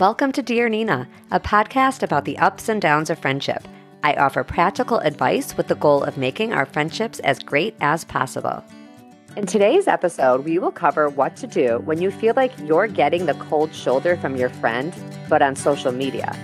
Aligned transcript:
Welcome 0.00 0.32
to 0.32 0.42
Dear 0.42 0.70
Nina, 0.70 1.06
a 1.30 1.38
podcast 1.38 2.02
about 2.02 2.24
the 2.24 2.38
ups 2.38 2.70
and 2.70 2.80
downs 2.80 3.10
of 3.10 3.18
friendship. 3.18 3.68
I 4.02 4.14
offer 4.14 4.42
practical 4.42 4.96
advice 5.00 5.54
with 5.58 5.68
the 5.68 5.74
goal 5.74 6.02
of 6.04 6.16
making 6.16 6.54
our 6.54 6.64
friendships 6.64 7.18
as 7.18 7.38
great 7.38 7.76
as 7.82 8.06
possible. 8.06 8.64
In 9.36 9.44
today's 9.44 9.86
episode, 9.86 10.46
we 10.46 10.58
will 10.58 10.72
cover 10.72 11.10
what 11.10 11.36
to 11.36 11.46
do 11.46 11.82
when 11.84 12.00
you 12.00 12.10
feel 12.10 12.32
like 12.34 12.58
you're 12.60 12.86
getting 12.86 13.26
the 13.26 13.34
cold 13.34 13.74
shoulder 13.74 14.16
from 14.16 14.36
your 14.36 14.48
friend, 14.48 14.94
but 15.28 15.42
on 15.42 15.54
social 15.54 15.92
media. 15.92 16.34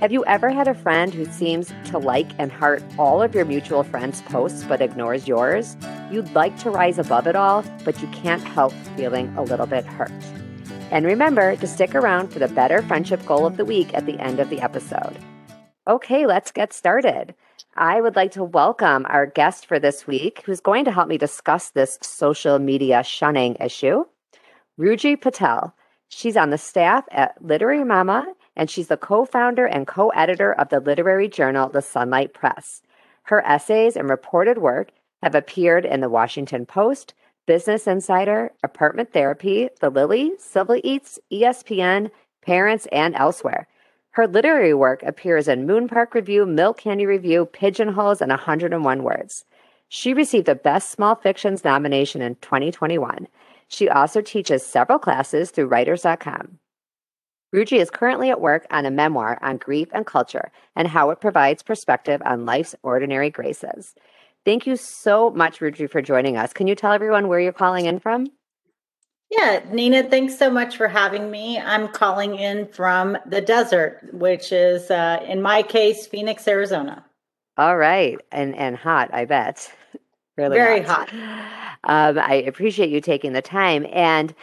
Have 0.00 0.12
you 0.12 0.22
ever 0.26 0.50
had 0.50 0.68
a 0.68 0.74
friend 0.74 1.14
who 1.14 1.24
seems 1.24 1.72
to 1.86 1.96
like 1.96 2.30
and 2.38 2.52
heart 2.52 2.84
all 2.98 3.22
of 3.22 3.34
your 3.34 3.46
mutual 3.46 3.84
friends' 3.84 4.20
posts 4.20 4.64
but 4.64 4.82
ignores 4.82 5.26
yours? 5.26 5.78
You'd 6.10 6.34
like 6.34 6.58
to 6.58 6.68
rise 6.68 6.98
above 6.98 7.26
it 7.26 7.36
all, 7.36 7.64
but 7.86 8.02
you 8.02 8.08
can't 8.08 8.44
help 8.44 8.74
feeling 8.98 9.34
a 9.38 9.42
little 9.42 9.66
bit 9.66 9.86
hurt. 9.86 10.12
And 10.92 11.06
remember 11.06 11.56
to 11.56 11.66
stick 11.66 11.94
around 11.94 12.28
for 12.28 12.38
the 12.38 12.48
better 12.48 12.82
friendship 12.82 13.24
goal 13.24 13.46
of 13.46 13.56
the 13.56 13.64
week 13.64 13.94
at 13.94 14.04
the 14.04 14.20
end 14.20 14.40
of 14.40 14.50
the 14.50 14.60
episode. 14.60 15.16
Okay, 15.88 16.26
let's 16.26 16.52
get 16.52 16.74
started. 16.74 17.34
I 17.74 18.02
would 18.02 18.14
like 18.14 18.32
to 18.32 18.44
welcome 18.44 19.06
our 19.08 19.24
guest 19.24 19.64
for 19.64 19.78
this 19.78 20.06
week, 20.06 20.42
who's 20.44 20.60
going 20.60 20.84
to 20.84 20.92
help 20.92 21.08
me 21.08 21.16
discuss 21.16 21.70
this 21.70 21.98
social 22.02 22.58
media 22.58 23.02
shunning 23.04 23.56
issue, 23.58 24.04
Rudri 24.78 25.18
Patel. 25.18 25.74
She's 26.10 26.36
on 26.36 26.50
the 26.50 26.58
staff 26.58 27.06
at 27.10 27.42
Literary 27.42 27.84
Mama, 27.84 28.26
and 28.54 28.68
she's 28.68 28.88
the 28.88 28.98
co 28.98 29.24
founder 29.24 29.64
and 29.64 29.86
co 29.86 30.10
editor 30.10 30.52
of 30.52 30.68
the 30.68 30.80
literary 30.80 31.26
journal, 31.26 31.70
The 31.70 31.80
Sunlight 31.80 32.34
Press. 32.34 32.82
Her 33.22 33.42
essays 33.46 33.96
and 33.96 34.10
reported 34.10 34.58
work 34.58 34.90
have 35.22 35.34
appeared 35.34 35.86
in 35.86 36.00
the 36.00 36.10
Washington 36.10 36.66
Post, 36.66 37.14
Business 37.46 37.88
Insider, 37.88 38.52
Apartment 38.62 39.12
Therapy, 39.12 39.68
The 39.80 39.90
Lily, 39.90 40.32
Civil 40.38 40.80
Eats, 40.84 41.18
ESPN, 41.32 42.10
Parents, 42.40 42.86
and 42.92 43.14
elsewhere. 43.16 43.66
Her 44.12 44.28
literary 44.28 44.74
work 44.74 45.02
appears 45.02 45.48
in 45.48 45.66
Moon 45.66 45.88
Park 45.88 46.14
Review, 46.14 46.46
Milk 46.46 46.78
Candy 46.78 47.06
Review, 47.06 47.46
Pidgeonholes, 47.46 48.20
and 48.20 48.30
101 48.30 49.02
Words. 49.02 49.44
She 49.88 50.14
received 50.14 50.48
a 50.48 50.54
Best 50.54 50.90
Small 50.90 51.16
Fictions 51.16 51.64
nomination 51.64 52.22
in 52.22 52.36
2021. 52.36 53.26
She 53.68 53.88
also 53.88 54.20
teaches 54.20 54.64
several 54.64 54.98
classes 54.98 55.50
through 55.50 55.66
Writers.com. 55.66 56.58
Rudri 57.54 57.78
is 57.78 57.90
currently 57.90 58.30
at 58.30 58.40
work 58.40 58.66
on 58.70 58.86
a 58.86 58.90
memoir 58.90 59.38
on 59.42 59.58
grief 59.58 59.88
and 59.92 60.06
culture 60.06 60.50
and 60.74 60.88
how 60.88 61.10
it 61.10 61.20
provides 61.20 61.62
perspective 61.62 62.22
on 62.24 62.46
life's 62.46 62.74
ordinary 62.82 63.30
graces. 63.30 63.94
Thank 64.44 64.66
you 64.66 64.76
so 64.76 65.30
much, 65.30 65.60
Rudri, 65.60 65.88
for 65.90 66.02
joining 66.02 66.36
us. 66.36 66.52
Can 66.52 66.66
you 66.66 66.74
tell 66.74 66.92
everyone 66.92 67.28
where 67.28 67.40
you're 67.40 67.52
calling 67.52 67.86
in 67.86 68.00
from? 68.00 68.26
Yeah, 69.30 69.60
Nina, 69.70 70.02
thanks 70.02 70.36
so 70.36 70.50
much 70.50 70.76
for 70.76 70.88
having 70.88 71.30
me. 71.30 71.58
I'm 71.58 71.88
calling 71.88 72.36
in 72.36 72.66
from 72.66 73.16
the 73.24 73.40
desert, 73.40 74.00
which 74.12 74.52
is, 74.52 74.90
uh, 74.90 75.24
in 75.26 75.40
my 75.40 75.62
case, 75.62 76.06
Phoenix, 76.06 76.46
Arizona. 76.46 77.04
All 77.56 77.76
right, 77.76 78.18
and 78.30 78.54
and 78.56 78.76
hot, 78.76 79.12
I 79.12 79.24
bet. 79.24 79.72
really 80.36 80.56
very 80.56 80.82
hot. 80.82 81.08
hot. 81.08 81.78
Um, 81.84 82.18
I 82.18 82.34
appreciate 82.34 82.90
you 82.90 83.00
taking 83.00 83.32
the 83.32 83.42
time, 83.42 83.86
and 83.90 84.34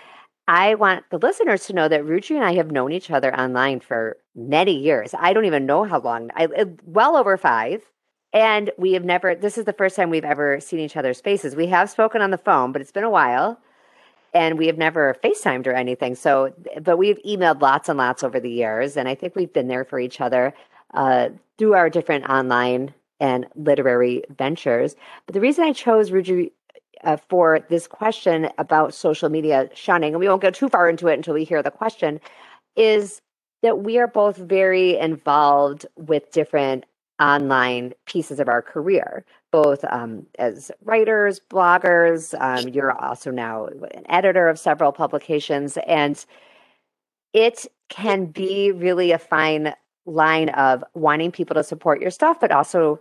I 0.47 0.73
want 0.75 1.05
the 1.11 1.19
listeners 1.19 1.67
to 1.67 1.73
know 1.73 1.87
that 1.87 2.03
Rudri 2.03 2.35
and 2.35 2.45
I 2.45 2.55
have 2.55 2.71
known 2.71 2.91
each 2.91 3.11
other 3.11 3.37
online 3.39 3.81
for 3.81 4.17
many 4.35 4.75
years. 4.75 5.13
I 5.17 5.33
don't 5.33 5.45
even 5.45 5.67
know 5.67 5.83
how 5.83 5.99
long. 5.99 6.31
I 6.35 6.47
well 6.83 7.15
over 7.15 7.37
five. 7.37 7.83
And 8.31 8.71
we 8.77 8.93
have 8.93 9.03
never, 9.03 9.33
this 9.33 9.57
is 9.57 9.65
the 9.65 9.73
first 9.73 9.95
time 9.95 10.09
we've 10.09 10.25
ever 10.25 10.59
seen 10.59 10.79
each 10.79 10.95
other's 10.95 11.21
faces. 11.21 11.55
We 11.55 11.67
have 11.67 11.89
spoken 11.89 12.21
on 12.21 12.31
the 12.31 12.37
phone, 12.37 12.71
but 12.71 12.81
it's 12.81 12.91
been 12.91 13.03
a 13.03 13.09
while 13.09 13.59
and 14.33 14.57
we 14.57 14.67
have 14.67 14.77
never 14.77 15.15
FaceTimed 15.23 15.65
or 15.65 15.73
anything. 15.73 16.15
So, 16.15 16.53
but 16.81 16.97
we've 16.97 17.19
emailed 17.25 17.61
lots 17.61 17.89
and 17.89 17.97
lots 17.97 18.23
over 18.23 18.39
the 18.39 18.51
years. 18.51 18.95
And 18.95 19.07
I 19.07 19.15
think 19.15 19.35
we've 19.35 19.51
been 19.51 19.67
there 19.67 19.83
for 19.83 19.99
each 19.99 20.21
other 20.21 20.53
uh, 20.93 21.29
through 21.57 21.73
our 21.73 21.89
different 21.89 22.29
online 22.29 22.93
and 23.19 23.47
literary 23.55 24.23
ventures. 24.37 24.95
But 25.25 25.33
the 25.33 25.41
reason 25.41 25.65
I 25.65 25.73
chose 25.73 26.11
Rudri 26.11 26.51
uh, 27.03 27.17
for 27.29 27.65
this 27.69 27.87
question 27.87 28.49
about 28.57 28.93
social 28.93 29.29
media 29.29 29.69
shunning, 29.73 30.13
and 30.13 30.19
we 30.19 30.27
won't 30.27 30.41
go 30.41 30.51
too 30.51 30.69
far 30.69 30.89
into 30.89 31.07
it 31.07 31.15
until 31.15 31.33
we 31.33 31.43
hear 31.43 31.63
the 31.63 31.71
question, 31.71 32.19
is 32.75 33.21
that 33.61 33.79
we 33.79 33.97
are 33.97 34.07
both 34.07 34.37
very 34.37 34.97
involved 34.97 35.85
with 35.97 36.31
different 36.31 36.85
online 37.19 37.93
pieces 38.05 38.39
of 38.39 38.47
our 38.47 38.61
career, 38.61 39.25
both 39.51 39.83
um, 39.85 40.25
as 40.37 40.71
writers, 40.83 41.41
bloggers. 41.49 42.33
Um, 42.39 42.69
you're 42.69 42.91
also 42.91 43.31
now 43.31 43.65
an 43.65 44.09
editor 44.09 44.47
of 44.47 44.57
several 44.57 44.91
publications, 44.91 45.77
and 45.85 46.23
it 47.33 47.65
can 47.89 48.25
be 48.25 48.71
really 48.71 49.11
a 49.11 49.19
fine 49.19 49.73
line 50.05 50.49
of 50.49 50.83
wanting 50.93 51.31
people 51.31 51.55
to 51.55 51.63
support 51.63 52.01
your 52.01 52.11
stuff, 52.11 52.39
but 52.39 52.51
also 52.51 52.99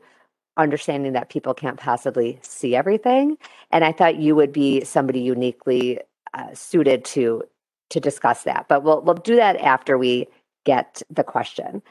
understanding 0.56 1.12
that 1.12 1.30
people 1.30 1.54
can't 1.54 1.78
possibly 1.78 2.38
see 2.42 2.74
everything. 2.74 3.38
And 3.70 3.84
I 3.84 3.92
thought 3.92 4.16
you 4.16 4.34
would 4.34 4.52
be 4.52 4.84
somebody 4.84 5.20
uniquely 5.20 6.00
uh, 6.34 6.52
suited 6.54 7.04
to 7.06 7.44
to 7.90 8.00
discuss 8.00 8.42
that. 8.42 8.66
But 8.68 8.82
we'll 8.82 9.00
we'll 9.00 9.14
do 9.14 9.36
that 9.36 9.56
after 9.56 9.96
we 9.96 10.26
get 10.64 11.02
the 11.08 11.24
question 11.24 11.82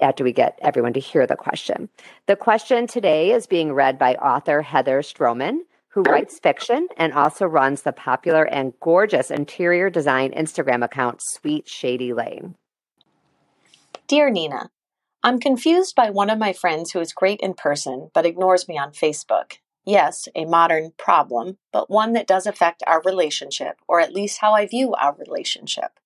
after 0.00 0.24
we 0.24 0.32
get 0.32 0.58
everyone 0.62 0.92
to 0.94 1.00
hear 1.00 1.26
the 1.26 1.36
question. 1.36 1.88
The 2.26 2.36
question 2.36 2.86
today 2.86 3.32
is 3.32 3.46
being 3.46 3.72
read 3.72 3.98
by 3.98 4.14
author 4.14 4.62
Heather 4.62 5.02
Stroman, 5.02 5.60
who 5.88 6.02
writes 6.02 6.38
fiction 6.38 6.88
and 6.96 7.12
also 7.12 7.46
runs 7.46 7.82
the 7.82 7.92
popular 7.92 8.44
and 8.44 8.74
gorgeous 8.80 9.30
interior 9.30 9.90
design 9.90 10.32
Instagram 10.32 10.84
account 10.84 11.20
Sweet 11.22 11.68
Shady 11.68 12.12
Lane. 12.12 12.54
Dear 14.06 14.30
Nina, 14.30 14.70
I'm 15.22 15.40
confused 15.40 15.96
by 15.96 16.10
one 16.10 16.30
of 16.30 16.38
my 16.38 16.52
friends 16.52 16.92
who 16.92 17.00
is 17.00 17.12
great 17.12 17.40
in 17.40 17.54
person 17.54 18.10
but 18.14 18.24
ignores 18.24 18.68
me 18.68 18.78
on 18.78 18.92
Facebook. 18.92 19.58
Yes, 19.84 20.28
a 20.34 20.44
modern 20.44 20.92
problem, 20.98 21.56
but 21.72 21.90
one 21.90 22.12
that 22.12 22.26
does 22.26 22.46
affect 22.46 22.82
our 22.86 23.02
relationship, 23.02 23.78
or 23.88 24.00
at 24.00 24.12
least 24.12 24.40
how 24.40 24.52
I 24.52 24.66
view 24.66 24.94
our 24.94 25.14
relationship. 25.14 25.98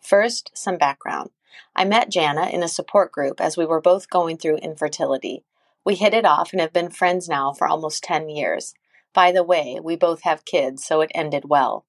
First, 0.00 0.50
some 0.52 0.78
background. 0.78 1.30
I 1.74 1.84
met 1.84 2.10
Jana 2.10 2.48
in 2.48 2.62
a 2.62 2.68
support 2.68 3.12
group 3.12 3.40
as 3.40 3.56
we 3.56 3.66
were 3.66 3.80
both 3.80 4.10
going 4.10 4.36
through 4.36 4.56
infertility. 4.56 5.44
We 5.84 5.94
hit 5.94 6.14
it 6.14 6.24
off 6.24 6.52
and 6.52 6.60
have 6.60 6.72
been 6.72 6.90
friends 6.90 7.28
now 7.28 7.52
for 7.52 7.66
almost 7.66 8.04
10 8.04 8.28
years. 8.28 8.74
By 9.12 9.32
the 9.32 9.44
way, 9.44 9.80
we 9.82 9.96
both 9.96 10.22
have 10.22 10.44
kids, 10.44 10.84
so 10.84 11.00
it 11.00 11.10
ended 11.14 11.48
well. 11.48 11.84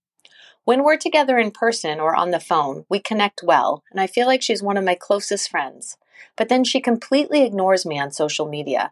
When 0.63 0.83
we're 0.83 0.97
together 0.97 1.37
in 1.37 1.51
person 1.51 1.99
or 1.99 2.15
on 2.15 2.31
the 2.31 2.39
phone, 2.39 2.85
we 2.89 2.99
connect 2.99 3.41
well, 3.43 3.83
and 3.91 3.99
I 3.99 4.07
feel 4.07 4.27
like 4.27 4.41
she's 4.41 4.63
one 4.63 4.77
of 4.77 4.83
my 4.83 4.95
closest 4.95 5.49
friends. 5.49 5.97
But 6.37 6.49
then 6.49 6.63
she 6.63 6.79
completely 6.79 7.43
ignores 7.43 7.85
me 7.85 7.99
on 7.99 8.11
social 8.11 8.47
media. 8.47 8.91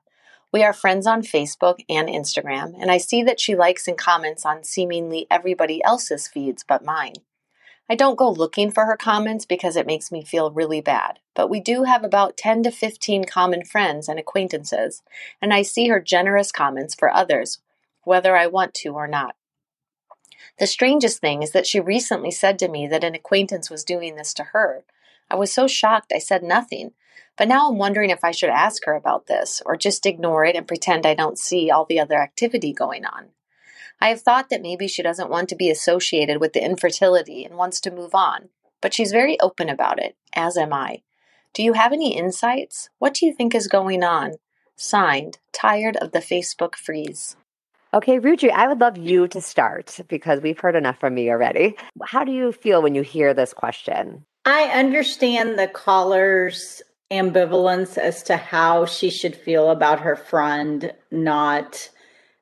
We 0.52 0.64
are 0.64 0.74
friends 0.74 1.06
on 1.06 1.22
Facebook 1.22 1.78
and 1.88 2.10
Instagram, 2.10 2.74
and 2.80 2.90
I 2.90 2.98
see 2.98 3.22
that 3.24 3.40
she 3.40 3.56
likes 3.56 3.88
and 3.88 3.98
comments 3.98 4.46
on 4.46 4.64
seemingly 4.64 5.28
everybody 5.30 5.84
else's 5.84 6.28
feeds 6.28 6.66
but 6.68 6.84
mine. 6.84 7.14
I 7.92 7.96
don't 7.96 8.18
go 8.18 8.30
looking 8.30 8.70
for 8.70 8.86
her 8.86 8.96
comments 8.96 9.46
because 9.46 9.76
it 9.76 9.88
makes 9.88 10.12
me 10.12 10.24
feel 10.24 10.52
really 10.52 10.80
bad, 10.80 11.18
but 11.34 11.50
we 11.50 11.60
do 11.60 11.86
have 11.86 12.04
about 12.04 12.38
10 12.38 12.62
to 12.64 12.72
15 12.72 13.24
common 13.26 13.66
friends 13.66 14.08
and 14.08 14.20
acquaintances, 14.20 15.02
and 15.42 15.52
I 15.52 15.64
see 15.64 15.88
her 15.88 16.00
generous 16.00 16.52
comments 16.52 16.94
for 16.94 17.12
others, 17.12 17.62
whether 18.04 18.36
I 18.36 18.46
want 18.46 18.76
to 18.76 18.90
or 18.90 19.08
not. 19.08 19.36
The 20.60 20.68
strangest 20.68 21.20
thing 21.20 21.42
is 21.42 21.52
that 21.52 21.66
she 21.66 21.80
recently 21.80 22.30
said 22.30 22.60
to 22.60 22.68
me 22.68 22.86
that 22.88 23.04
an 23.04 23.16
acquaintance 23.16 23.72
was 23.72 23.84
doing 23.84 24.16
this 24.16 24.36
to 24.36 24.44
her. 24.46 24.84
I 25.32 25.36
was 25.36 25.52
so 25.52 25.68
shocked 25.68 26.12
I 26.14 26.20
said 26.20 26.44
nothing, 26.44 26.92
but 27.38 27.48
now 27.48 27.70
I'm 27.70 27.78
wondering 27.80 28.12
if 28.12 28.24
I 28.24 28.32
should 28.32 28.50
ask 28.50 28.86
her 28.86 28.94
about 28.94 29.26
this 29.26 29.64
or 29.66 29.76
just 29.76 30.06
ignore 30.06 30.46
it 30.46 30.56
and 30.56 30.68
pretend 30.68 31.08
I 31.08 31.16
don't 31.16 31.40
see 31.40 31.72
all 31.72 31.86
the 31.86 32.00
other 32.00 32.22
activity 32.22 32.72
going 32.72 33.06
on. 33.06 33.30
I 34.02 34.10
have 34.10 34.22
thought 34.22 34.50
that 34.50 34.62
maybe 34.62 34.88
she 34.88 35.04
doesn't 35.04 35.30
want 35.30 35.50
to 35.50 35.56
be 35.56 35.70
associated 35.70 36.40
with 36.40 36.54
the 36.54 36.64
infertility 36.64 37.44
and 37.44 37.56
wants 37.56 37.82
to 37.82 37.92
move 37.92 38.16
on, 38.16 38.50
but 38.82 38.94
she's 38.94 39.12
very 39.12 39.40
open 39.40 39.70
about 39.70 40.00
it, 40.00 40.16
as 40.34 40.58
am 40.58 40.74
I. 40.74 41.02
Do 41.54 41.64
you 41.64 41.74
have 41.74 41.92
any 41.92 42.16
insights? 42.16 42.90
What 43.00 43.14
do 43.14 43.26
you 43.26 43.34
think 43.34 43.54
is 43.54 43.68
going 43.68 44.04
on? 44.04 44.34
Signed, 44.76 45.40
Tired 45.52 45.98
of 45.98 46.12
the 46.12 46.20
Facebook 46.20 46.76
Freeze. 46.76 47.36
Okay, 47.94 48.20
Rudri, 48.20 48.52
I 48.52 48.68
would 48.68 48.80
love 48.80 48.98
you 48.98 49.28
to 49.30 49.42
start 49.42 50.00
because 50.08 50.42
we've 50.42 50.60
heard 50.60 50.76
enough 50.76 51.00
from 51.00 51.16
me 51.16 51.30
already. 51.30 51.76
How 52.06 52.24
do 52.24 52.32
you 52.32 52.52
feel 52.52 52.84
when 52.84 52.94
you 52.94 53.02
hear 53.02 53.34
this 53.34 53.54
question? 53.54 54.26
I 54.46 54.66
understand 54.66 55.58
the 55.58 55.68
caller's 55.68 56.82
ambivalence 57.12 57.98
as 57.98 58.22
to 58.24 58.38
how 58.38 58.86
she 58.86 59.10
should 59.10 59.36
feel 59.36 59.72
about 59.72 60.02
her 60.02 60.16
friend 60.16 60.94
not 61.12 61.90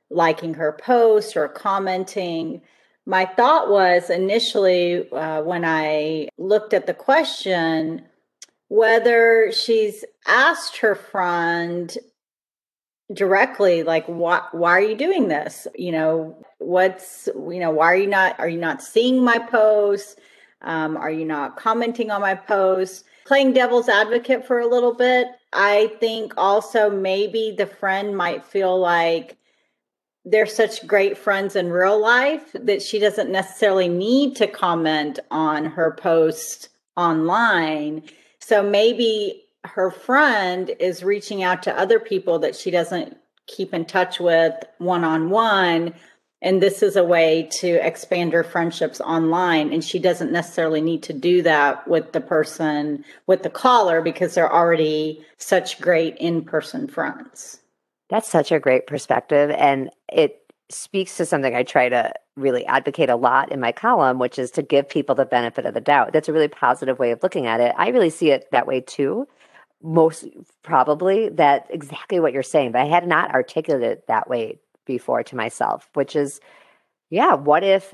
liking 0.09 0.53
her 0.55 0.71
post 0.71 1.35
or 1.37 1.47
commenting. 1.47 2.61
My 3.05 3.25
thought 3.25 3.69
was 3.69 4.09
initially 4.09 5.09
uh, 5.11 5.41
when 5.43 5.63
I 5.65 6.29
looked 6.37 6.73
at 6.73 6.87
the 6.87 6.93
question 6.93 8.03
whether 8.69 9.49
she's 9.53 10.03
asked 10.27 10.77
her 10.77 10.93
friend 10.93 11.97
directly 13.13 13.83
like 13.83 14.05
why 14.07 14.41
why 14.51 14.71
are 14.71 14.81
you 14.81 14.97
doing 14.97 15.29
this 15.29 15.65
you 15.75 15.93
know 15.93 16.37
what's 16.57 17.29
you 17.33 17.57
know 17.57 17.71
why 17.71 17.85
are 17.85 17.95
you 17.95 18.07
not 18.07 18.37
are 18.37 18.49
you 18.49 18.59
not 18.59 18.81
seeing 18.81 19.23
my 19.23 19.39
posts 19.39 20.17
Um, 20.61 20.97
are 20.97 21.11
you 21.11 21.25
not 21.25 21.55
commenting 21.55 22.09
on 22.11 22.21
my 22.21 22.33
posts? 22.35 23.03
Playing 23.25 23.53
devil's 23.53 23.89
advocate 23.89 24.45
for 24.45 24.59
a 24.59 24.67
little 24.67 24.93
bit. 24.93 25.27
I 25.53 25.93
think 25.99 26.33
also 26.35 26.89
maybe 26.89 27.53
the 27.55 27.67
friend 27.67 28.17
might 28.17 28.43
feel 28.43 28.79
like 28.79 29.36
they're 30.29 30.45
such 30.45 30.85
great 30.85 31.17
friends 31.17 31.55
in 31.55 31.71
real 31.71 31.99
life 31.99 32.51
that 32.53 32.81
she 32.81 32.99
doesn't 32.99 33.31
necessarily 33.31 33.87
need 33.87 34.35
to 34.35 34.47
comment 34.47 35.19
on 35.31 35.65
her 35.65 35.91
post 35.91 36.69
online. 36.97 38.03
So 38.39 38.61
maybe 38.61 39.45
her 39.63 39.89
friend 39.89 40.71
is 40.79 41.03
reaching 41.03 41.43
out 41.43 41.63
to 41.63 41.79
other 41.79 41.99
people 41.99 42.39
that 42.39 42.55
she 42.55 42.71
doesn't 42.71 43.17
keep 43.45 43.73
in 43.73 43.85
touch 43.85 44.19
with 44.19 44.53
one 44.79 45.05
on 45.05 45.29
one. 45.29 45.93
And 46.41 46.61
this 46.61 46.83
is 46.83 46.97
a 46.97 47.03
way 47.03 47.49
to 47.59 47.85
expand 47.85 48.33
her 48.33 48.43
friendships 48.43 48.99
online. 48.99 49.71
And 49.71 49.83
she 49.83 49.97
doesn't 49.97 50.31
necessarily 50.31 50.81
need 50.81 51.03
to 51.03 51.13
do 51.13 51.41
that 51.43 51.87
with 51.87 52.11
the 52.11 52.21
person, 52.21 53.05
with 53.27 53.43
the 53.43 53.49
caller, 53.49 54.01
because 54.01 54.35
they're 54.35 54.53
already 54.53 55.25
such 55.37 55.79
great 55.79 56.17
in 56.17 56.43
person 56.43 56.87
friends. 56.87 57.61
That's 58.09 58.29
such 58.29 58.51
a 58.51 58.59
great 58.59 58.87
perspective. 58.87 59.49
And 59.51 59.89
it 60.11 60.39
speaks 60.69 61.17
to 61.17 61.25
something 61.25 61.55
I 61.55 61.63
try 61.63 61.89
to 61.89 62.11
really 62.35 62.65
advocate 62.65 63.09
a 63.09 63.15
lot 63.15 63.51
in 63.51 63.59
my 63.59 63.71
column, 63.71 64.19
which 64.19 64.37
is 64.37 64.51
to 64.51 64.61
give 64.61 64.89
people 64.89 65.15
the 65.15 65.25
benefit 65.25 65.65
of 65.65 65.73
the 65.73 65.81
doubt. 65.81 66.13
That's 66.13 66.29
a 66.29 66.33
really 66.33 66.47
positive 66.47 66.99
way 66.99 67.11
of 67.11 67.23
looking 67.23 67.47
at 67.47 67.59
it. 67.59 67.73
I 67.77 67.89
really 67.89 68.09
see 68.09 68.31
it 68.31 68.47
that 68.51 68.67
way 68.67 68.81
too. 68.81 69.27
Most 69.81 70.25
probably 70.63 71.29
that 71.29 71.67
exactly 71.69 72.19
what 72.19 72.33
you're 72.33 72.43
saying, 72.43 72.71
but 72.71 72.81
I 72.81 72.85
had 72.85 73.07
not 73.07 73.31
articulated 73.31 74.01
that 74.07 74.29
way 74.29 74.59
before 74.85 75.23
to 75.23 75.35
myself, 75.35 75.89
which 75.93 76.15
is, 76.15 76.39
yeah, 77.09 77.33
what 77.35 77.63
if 77.63 77.93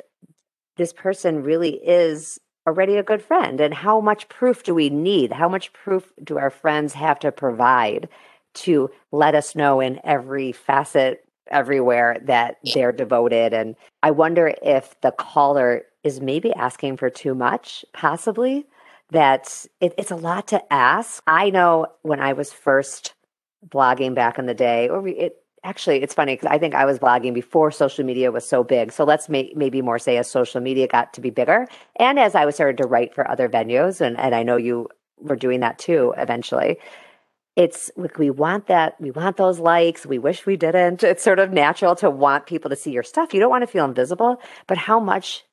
this 0.77 0.93
person 0.93 1.43
really 1.43 1.75
is 1.75 2.39
already 2.65 2.97
a 2.97 3.03
good 3.03 3.21
friend? 3.21 3.59
And 3.59 3.73
how 3.73 3.99
much 3.99 4.29
proof 4.29 4.63
do 4.63 4.73
we 4.73 4.89
need? 4.89 5.31
How 5.31 5.49
much 5.49 5.73
proof 5.73 6.11
do 6.23 6.37
our 6.37 6.49
friends 6.49 6.93
have 6.93 7.19
to 7.19 7.31
provide 7.31 8.09
to 8.53 8.89
let 9.11 9.35
us 9.35 9.55
know 9.55 9.79
in 9.79 9.99
every 10.03 10.51
facet 10.51 11.25
everywhere 11.47 12.17
that 12.23 12.57
they're 12.73 12.91
devoted. 12.91 13.53
And 13.53 13.75
I 14.01 14.11
wonder 14.11 14.53
if 14.61 14.99
the 15.01 15.11
caller 15.11 15.83
is 16.03 16.21
maybe 16.21 16.53
asking 16.53 16.97
for 16.97 17.09
too 17.09 17.35
much, 17.35 17.85
possibly, 17.93 18.65
that 19.11 19.65
it, 19.79 19.93
it's 19.97 20.11
a 20.11 20.15
lot 20.15 20.47
to 20.47 20.73
ask. 20.73 21.21
I 21.27 21.49
know 21.49 21.87
when 22.01 22.19
I 22.19 22.33
was 22.33 22.51
first 22.51 23.13
blogging 23.67 24.15
back 24.15 24.39
in 24.39 24.45
the 24.45 24.53
day, 24.53 24.89
or 24.89 25.07
it 25.07 25.37
actually, 25.63 26.01
it's 26.01 26.13
funny 26.13 26.33
because 26.33 26.49
I 26.49 26.57
think 26.57 26.75
I 26.75 26.85
was 26.85 26.99
blogging 26.99 27.33
before 27.33 27.71
social 27.71 28.03
media 28.03 28.31
was 28.31 28.47
so 28.47 28.63
big. 28.63 28.91
So 28.91 29.03
let's 29.05 29.29
may, 29.29 29.53
maybe 29.55 29.81
more 29.81 29.99
say 29.99 30.17
as 30.17 30.29
social 30.29 30.59
media 30.59 30.87
got 30.87 31.13
to 31.13 31.21
be 31.21 31.29
bigger. 31.29 31.67
And 31.97 32.19
as 32.19 32.35
I 32.35 32.45
was 32.45 32.55
started 32.55 32.77
to 32.77 32.87
write 32.87 33.13
for 33.13 33.29
other 33.29 33.47
venues, 33.47 34.01
and, 34.01 34.19
and 34.19 34.35
I 34.35 34.43
know 34.43 34.57
you 34.57 34.89
were 35.19 35.35
doing 35.37 35.61
that 35.61 35.79
too 35.79 36.13
eventually 36.17 36.77
it's 37.55 37.91
like 37.95 38.17
we 38.17 38.29
want 38.29 38.67
that 38.67 38.99
we 38.99 39.11
want 39.11 39.37
those 39.37 39.59
likes 39.59 40.05
we 40.05 40.17
wish 40.17 40.45
we 40.45 40.57
didn't. 40.57 41.03
It's 41.03 41.23
sort 41.23 41.39
of 41.39 41.51
natural 41.51 41.95
to 41.97 42.09
want 42.09 42.45
people 42.45 42.69
to 42.69 42.75
see 42.75 42.91
your 42.91 43.03
stuff. 43.03 43.33
You 43.33 43.39
don't 43.39 43.49
want 43.49 43.63
to 43.63 43.67
feel 43.67 43.85
invisible 43.85 44.41
but 44.67 44.77
how 44.77 44.99
much 44.99 45.43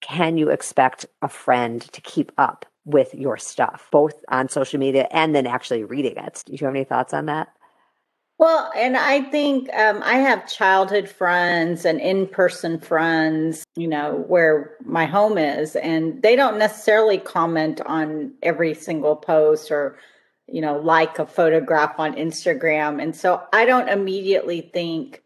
can 0.00 0.36
you 0.36 0.50
expect 0.50 1.06
a 1.22 1.28
friend 1.28 1.82
to 1.92 2.00
keep 2.00 2.32
up 2.38 2.64
with 2.84 3.14
your 3.14 3.36
stuff 3.36 3.88
both 3.92 4.14
on 4.28 4.48
social 4.48 4.78
media 4.78 5.08
and 5.10 5.34
then 5.34 5.46
actually 5.46 5.84
reading 5.84 6.16
it? 6.16 6.42
Do 6.46 6.52
you 6.52 6.58
have 6.66 6.74
any 6.74 6.84
thoughts 6.84 7.12
on 7.12 7.26
that? 7.26 7.48
Well, 8.38 8.70
and 8.76 8.96
I 8.96 9.22
think 9.22 9.68
um, 9.74 10.00
I 10.04 10.14
have 10.14 10.48
childhood 10.48 11.08
friends 11.08 11.84
and 11.84 12.00
in 12.00 12.28
person 12.28 12.78
friends, 12.78 13.64
you 13.74 13.88
know, 13.88 14.24
where 14.28 14.76
my 14.84 15.06
home 15.06 15.36
is, 15.38 15.74
and 15.74 16.22
they 16.22 16.36
don't 16.36 16.56
necessarily 16.56 17.18
comment 17.18 17.80
on 17.84 18.32
every 18.44 18.74
single 18.74 19.16
post 19.16 19.72
or 19.72 19.98
you 20.48 20.60
know, 20.60 20.78
like 20.78 21.18
a 21.18 21.26
photograph 21.26 21.98
on 21.98 22.14
Instagram. 22.14 23.02
And 23.02 23.14
so 23.14 23.42
I 23.52 23.66
don't 23.66 23.88
immediately 23.88 24.62
think, 24.72 25.22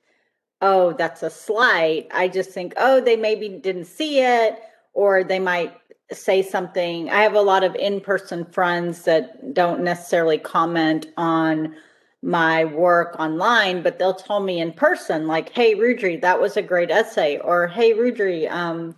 oh, 0.61 0.93
that's 0.93 1.23
a 1.23 1.31
slight. 1.31 2.09
I 2.13 2.29
just 2.29 2.51
think, 2.51 2.75
oh, 2.77 3.01
they 3.01 3.17
maybe 3.17 3.49
didn't 3.49 3.87
see 3.87 4.21
it, 4.21 4.59
or 4.93 5.25
they 5.25 5.39
might 5.39 5.75
say 6.13 6.43
something. 6.43 7.09
I 7.11 7.23
have 7.23 7.35
a 7.35 7.41
lot 7.41 7.65
of 7.65 7.75
in 7.77 8.01
person 8.01 8.45
friends 8.45 9.05
that 9.05 9.55
don't 9.55 9.83
necessarily 9.83 10.39
comment 10.39 11.07
on 11.17 11.75
my 12.23 12.65
work 12.65 13.17
online, 13.19 13.83
but 13.83 13.99
they'll 13.99 14.15
tell 14.15 14.41
me 14.41 14.61
in 14.61 14.73
person, 14.73 15.27
like, 15.27 15.49
hey, 15.51 15.75
Rudri, 15.75 16.21
that 16.21 16.41
was 16.41 16.57
a 16.57 16.63
great 16.63 16.91
essay, 16.91 17.39
or 17.39 17.67
hey, 17.67 17.95
Rudri, 17.95 18.51
um, 18.51 18.95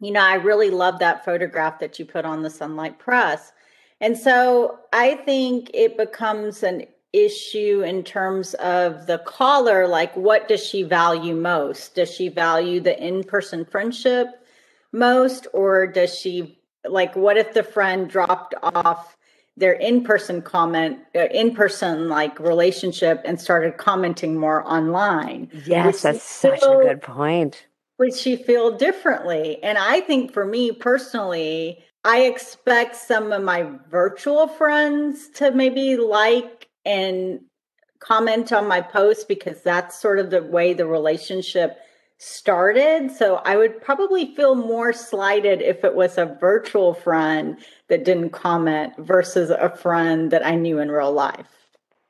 you 0.00 0.10
know, 0.10 0.20
I 0.20 0.34
really 0.34 0.70
love 0.70 0.98
that 0.98 1.24
photograph 1.24 1.78
that 1.78 1.98
you 1.98 2.04
put 2.04 2.24
on 2.24 2.42
the 2.42 2.50
Sunlight 2.50 2.98
Press. 2.98 3.52
And 4.00 4.16
so 4.16 4.78
I 4.92 5.14
think 5.14 5.70
it 5.72 5.96
becomes 5.96 6.62
an 6.62 6.86
issue 7.12 7.82
in 7.82 8.02
terms 8.02 8.52
of 8.54 9.06
the 9.06 9.18
caller 9.18 9.88
like 9.88 10.14
what 10.16 10.48
does 10.48 10.64
she 10.64 10.82
value 10.82 11.34
most? 11.34 11.94
Does 11.94 12.10
she 12.10 12.28
value 12.28 12.80
the 12.80 13.00
in-person 13.02 13.64
friendship 13.64 14.28
most 14.92 15.46
or 15.52 15.86
does 15.86 16.14
she 16.16 16.58
like 16.84 17.16
what 17.16 17.38
if 17.38 17.54
the 17.54 17.62
friend 17.62 18.08
dropped 18.10 18.54
off 18.62 19.16
their 19.56 19.72
in-person 19.72 20.42
comment 20.42 20.98
uh, 21.14 21.26
in-person 21.30 22.10
like 22.10 22.38
relationship 22.38 23.22
and 23.24 23.40
started 23.40 23.78
commenting 23.78 24.38
more 24.38 24.66
online? 24.70 25.48
Yes 25.64 26.02
that's 26.02 26.22
such 26.22 26.62
a 26.62 26.76
good 26.82 27.00
point. 27.00 27.66
would 27.98 28.14
she 28.14 28.36
feel 28.36 28.76
differently? 28.76 29.62
And 29.62 29.78
i 29.78 30.00
think 30.00 30.32
for 30.32 30.44
me 30.44 30.70
personally 30.70 31.82
I 32.06 32.20
expect 32.20 32.94
some 32.94 33.32
of 33.32 33.42
my 33.42 33.68
virtual 33.90 34.46
friends 34.46 35.28
to 35.30 35.50
maybe 35.50 35.96
like 35.96 36.68
and 36.84 37.40
comment 37.98 38.52
on 38.52 38.68
my 38.68 38.80
post 38.80 39.26
because 39.26 39.60
that's 39.62 40.00
sort 40.00 40.20
of 40.20 40.30
the 40.30 40.44
way 40.44 40.72
the 40.72 40.86
relationship 40.86 41.78
started. 42.18 43.10
So 43.10 43.42
I 43.44 43.56
would 43.56 43.82
probably 43.82 44.36
feel 44.36 44.54
more 44.54 44.92
slighted 44.92 45.60
if 45.60 45.82
it 45.82 45.96
was 45.96 46.16
a 46.16 46.26
virtual 46.26 46.94
friend 46.94 47.58
that 47.88 48.04
didn't 48.04 48.30
comment 48.30 48.92
versus 48.98 49.50
a 49.50 49.68
friend 49.68 50.30
that 50.30 50.46
I 50.46 50.54
knew 50.54 50.78
in 50.78 50.92
real 50.92 51.12
life. 51.12 51.48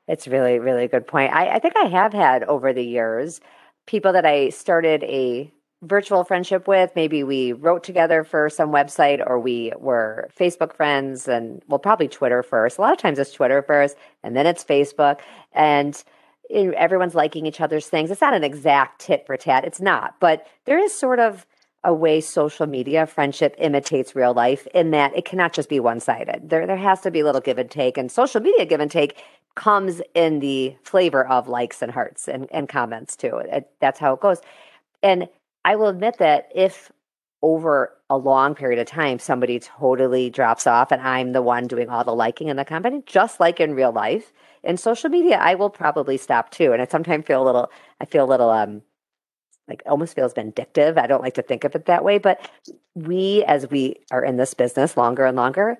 It's 0.07 0.27
really, 0.27 0.59
really 0.59 0.87
good 0.87 1.07
point. 1.07 1.33
I, 1.33 1.55
I 1.55 1.59
think 1.59 1.75
I 1.75 1.87
have 1.87 2.13
had 2.13 2.43
over 2.43 2.71
the 2.71 2.85
years 2.85 3.41
people 3.87 4.13
that 4.13 4.27
I 4.27 4.49
started 4.49 5.03
a 5.05 5.51
virtual 5.83 6.23
friendship 6.23 6.67
with. 6.67 6.91
Maybe 6.95 7.23
we 7.23 7.53
wrote 7.53 7.83
together 7.83 8.23
for 8.23 8.49
some 8.49 8.71
website 8.71 9.23
or 9.25 9.39
we 9.39 9.71
were 9.77 10.29
Facebook 10.37 10.75
friends 10.75 11.27
and 11.27 11.61
well, 11.67 11.79
probably 11.79 12.07
Twitter 12.07 12.41
first. 12.41 12.77
A 12.77 12.81
lot 12.81 12.93
of 12.93 12.97
times 12.97 13.19
it's 13.19 13.31
Twitter 13.31 13.61
first 13.61 13.95
and 14.23 14.35
then 14.35 14.47
it's 14.47 14.63
Facebook. 14.63 15.19
And 15.53 16.03
everyone's 16.49 17.15
liking 17.15 17.45
each 17.45 17.61
other's 17.61 17.87
things. 17.87 18.09
It's 18.09 18.21
not 18.21 18.33
an 18.33 18.43
exact 18.43 19.01
tit 19.01 19.25
for 19.25 19.37
tat. 19.37 19.65
It's 19.65 19.81
not, 19.81 20.15
but 20.19 20.47
there 20.65 20.79
is 20.79 20.93
sort 20.93 21.19
of 21.19 21.45
a 21.83 21.93
way 21.93 22.19
social 22.21 22.65
media 22.65 23.05
friendship 23.05 23.55
imitates 23.59 24.15
real 24.15 24.33
life 24.33 24.65
in 24.73 24.91
that 24.91 25.15
it 25.15 25.25
cannot 25.25 25.53
just 25.53 25.69
be 25.69 25.79
one 25.79 25.99
sided. 25.99 26.49
There, 26.49 26.65
there 26.65 26.77
has 26.77 27.01
to 27.01 27.11
be 27.11 27.19
a 27.19 27.25
little 27.25 27.41
give 27.41 27.57
and 27.57 27.69
take, 27.69 27.97
and 27.97 28.11
social 28.11 28.41
media 28.41 28.65
give 28.65 28.79
and 28.79 28.89
take 28.89 29.21
comes 29.55 30.01
in 30.13 30.39
the 30.39 30.75
flavor 30.83 31.25
of 31.27 31.47
likes 31.47 31.81
and 31.81 31.91
hearts 31.91 32.27
and, 32.27 32.47
and 32.51 32.67
comments 32.67 33.15
too. 33.15 33.37
It, 33.37 33.69
that's 33.79 33.99
how 33.99 34.13
it 34.13 34.21
goes. 34.21 34.39
And 35.03 35.27
I 35.67 35.75
will 35.75 35.89
admit 35.89 36.19
that 36.19 36.47
if 36.55 36.93
over 37.41 37.91
a 38.09 38.15
long 38.15 38.55
period 38.55 38.79
of 38.79 38.87
time 38.87 39.19
somebody 39.19 39.59
totally 39.59 40.29
drops 40.29 40.65
off 40.65 40.93
and 40.93 41.01
I'm 41.01 41.33
the 41.33 41.41
one 41.41 41.67
doing 41.67 41.89
all 41.89 42.05
the 42.05 42.15
liking 42.15 42.47
in 42.47 42.55
the 42.55 42.63
company, 42.63 43.03
just 43.05 43.41
like 43.41 43.59
in 43.59 43.75
real 43.75 43.91
life, 43.91 44.31
in 44.63 44.77
social 44.77 45.09
media, 45.09 45.35
I 45.35 45.55
will 45.55 45.69
probably 45.69 46.15
stop 46.15 46.51
too. 46.51 46.71
And 46.71 46.81
I 46.81 46.85
sometimes 46.85 47.25
feel 47.25 47.43
a 47.43 47.45
little, 47.45 47.69
I 47.99 48.05
feel 48.05 48.23
a 48.23 48.31
little, 48.31 48.49
um, 48.49 48.81
like 49.67 49.83
almost 49.85 50.15
feels 50.15 50.33
vindictive. 50.33 50.97
I 50.97 51.05
don't 51.05 51.21
like 51.21 51.33
to 51.33 51.41
think 51.41 51.65
of 51.65 51.75
it 51.75 51.87
that 51.87 52.05
way, 52.05 52.17
but 52.17 52.49
we, 52.95 53.43
as 53.43 53.69
we 53.69 53.97
are 54.09 54.23
in 54.23 54.37
this 54.37 54.53
business 54.53 54.95
longer 54.95 55.25
and 55.25 55.35
longer, 55.35 55.79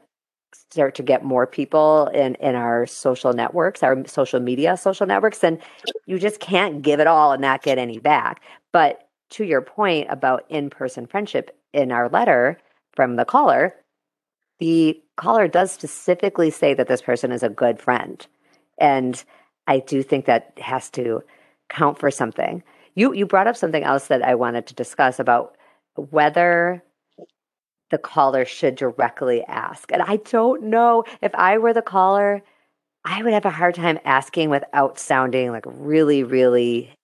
start 0.70 0.96
to 0.96 1.04
get 1.04 1.24
more 1.24 1.48
people 1.48 2.08
in 2.08 2.36
in 2.36 2.56
our 2.56 2.86
social 2.86 3.32
networks, 3.32 3.84
our 3.84 4.06
social 4.06 4.42
media 4.42 4.76
social 4.76 5.08
networks, 5.08 5.46
and 5.46 5.60
you 6.06 6.20
just 6.20 6.42
can't 6.42 6.82
give 6.82 7.00
it 7.00 7.08
all 7.08 7.32
and 7.32 7.42
not 7.42 7.64
get 7.64 7.78
any 7.78 8.00
back. 8.00 8.42
But 8.74 9.07
to 9.32 9.44
your 9.44 9.62
point 9.62 10.08
about 10.10 10.46
in 10.50 10.70
person 10.70 11.06
friendship 11.06 11.58
in 11.74 11.92
our 11.92 12.10
letter 12.10 12.58
from 12.96 13.16
the 13.16 13.26
caller, 13.26 13.76
the 14.60 15.02
caller 15.18 15.48
does 15.48 15.72
specifically 15.72 16.50
say 16.50 16.74
that 16.74 16.88
this 16.88 17.02
person 17.02 17.32
is 17.32 17.44
a 17.44 17.50
good 17.50 17.80
friend. 17.80 18.26
And 18.80 19.24
I 19.68 19.80
do 19.80 20.02
think 20.02 20.26
that 20.26 20.54
has 20.58 20.90
to 20.92 21.24
count 21.70 22.00
for 22.00 22.10
something. 22.10 22.64
You 22.96 23.14
you 23.14 23.26
brought 23.26 23.48
up 23.48 23.58
something 23.58 23.84
else 23.84 24.08
that 24.08 24.24
I 24.24 24.36
wanted 24.36 24.66
to 24.68 24.74
discuss 24.74 25.20
about 25.20 25.56
whether 25.96 26.84
the 27.90 27.98
caller 27.98 28.46
should 28.46 28.76
directly 28.76 29.44
ask. 29.46 29.92
And 29.92 30.02
I 30.02 30.18
don't 30.18 30.64
know 30.64 31.04
if 31.22 31.34
I 31.36 31.58
were 31.58 31.74
the 31.74 31.82
caller, 31.82 32.42
I 33.06 33.24
would 33.24 33.34
have 33.34 33.46
a 33.46 33.50
hard 33.50 33.76
time 33.76 34.00
asking 34.04 34.50
without 34.50 35.00
sounding 35.00 35.52
like 35.52 35.64
really, 35.66 36.24
really 36.24 36.97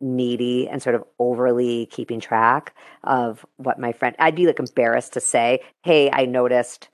needy 0.00 0.68
and 0.68 0.82
sort 0.82 0.94
of 0.94 1.04
overly 1.18 1.86
keeping 1.86 2.20
track 2.20 2.74
of 3.04 3.44
what 3.56 3.78
my 3.78 3.92
friend 3.92 4.16
I'd 4.18 4.36
be 4.36 4.46
like 4.46 4.58
embarrassed 4.58 5.12
to 5.14 5.20
say, 5.20 5.60
"Hey, 5.82 6.10
I 6.12 6.26
noticed 6.26 6.88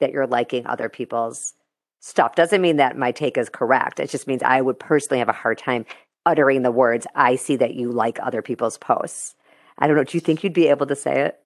that 0.00 0.12
you're 0.12 0.26
liking 0.26 0.66
other 0.66 0.88
people's 0.88 1.54
stuff." 2.00 2.34
Doesn't 2.34 2.62
mean 2.62 2.76
that 2.76 2.96
my 2.98 3.12
take 3.12 3.38
is 3.38 3.48
correct. 3.48 4.00
It 4.00 4.10
just 4.10 4.26
means 4.26 4.42
I 4.42 4.60
would 4.60 4.78
personally 4.78 5.18
have 5.18 5.28
a 5.28 5.32
hard 5.32 5.58
time 5.58 5.86
uttering 6.26 6.62
the 6.62 6.72
words, 6.72 7.06
"I 7.14 7.36
see 7.36 7.56
that 7.56 7.74
you 7.74 7.90
like 7.92 8.18
other 8.22 8.42
people's 8.42 8.78
posts." 8.78 9.34
I 9.78 9.86
don't 9.86 9.96
know, 9.96 10.04
do 10.04 10.16
you 10.16 10.20
think 10.20 10.44
you'd 10.44 10.52
be 10.52 10.68
able 10.68 10.86
to 10.86 10.96
say 10.96 11.22
it? 11.22 11.39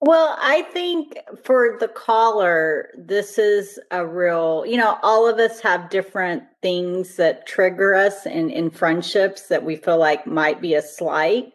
Well, 0.00 0.36
I 0.40 0.62
think 0.62 1.18
for 1.42 1.76
the 1.80 1.88
caller, 1.88 2.90
this 2.96 3.36
is 3.36 3.80
a 3.90 4.06
real, 4.06 4.64
you 4.64 4.76
know, 4.76 4.96
all 5.02 5.28
of 5.28 5.38
us 5.38 5.60
have 5.60 5.90
different 5.90 6.44
things 6.62 7.16
that 7.16 7.48
trigger 7.48 7.94
us 7.94 8.24
in, 8.24 8.50
in 8.50 8.70
friendships 8.70 9.48
that 9.48 9.64
we 9.64 9.74
feel 9.74 9.98
like 9.98 10.24
might 10.24 10.60
be 10.60 10.74
a 10.74 10.82
slight. 10.82 11.52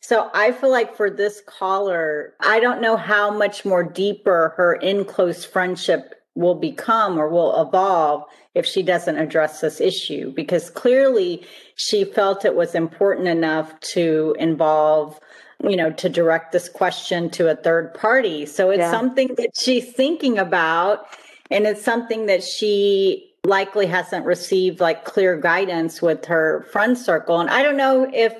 So 0.00 0.30
I 0.34 0.52
feel 0.52 0.70
like 0.70 0.96
for 0.96 1.08
this 1.08 1.42
caller, 1.46 2.34
I 2.40 2.60
don't 2.60 2.82
know 2.82 2.96
how 2.96 3.30
much 3.30 3.64
more 3.64 3.82
deeper 3.82 4.52
her 4.58 4.74
in 4.74 5.06
close 5.06 5.46
friendship 5.46 6.14
will 6.34 6.54
become 6.54 7.18
or 7.18 7.28
will 7.28 7.60
evolve 7.60 8.24
if 8.54 8.66
she 8.66 8.82
doesn't 8.82 9.18
address 9.18 9.60
this 9.60 9.80
issue 9.80 10.32
because 10.34 10.70
clearly 10.70 11.44
she 11.74 12.04
felt 12.04 12.44
it 12.44 12.54
was 12.54 12.74
important 12.74 13.28
enough 13.28 13.78
to 13.80 14.36
involve 14.38 15.18
you 15.64 15.76
know, 15.76 15.90
to 15.90 16.08
direct 16.08 16.52
this 16.52 16.68
question 16.68 17.30
to 17.30 17.50
a 17.50 17.56
third 17.56 17.94
party. 17.94 18.46
So 18.46 18.70
it's 18.70 18.80
yeah. 18.80 18.90
something 18.90 19.34
that 19.36 19.56
she's 19.56 19.92
thinking 19.92 20.38
about 20.38 21.06
and 21.50 21.66
it's 21.66 21.82
something 21.82 22.26
that 22.26 22.44
she 22.44 23.32
likely 23.44 23.86
hasn't 23.86 24.24
received 24.26 24.80
like 24.80 25.04
clear 25.04 25.36
guidance 25.36 26.02
with 26.02 26.24
her 26.26 26.66
friend 26.70 26.96
circle. 26.96 27.40
And 27.40 27.50
I 27.50 27.62
don't 27.62 27.76
know 27.76 28.08
if 28.12 28.34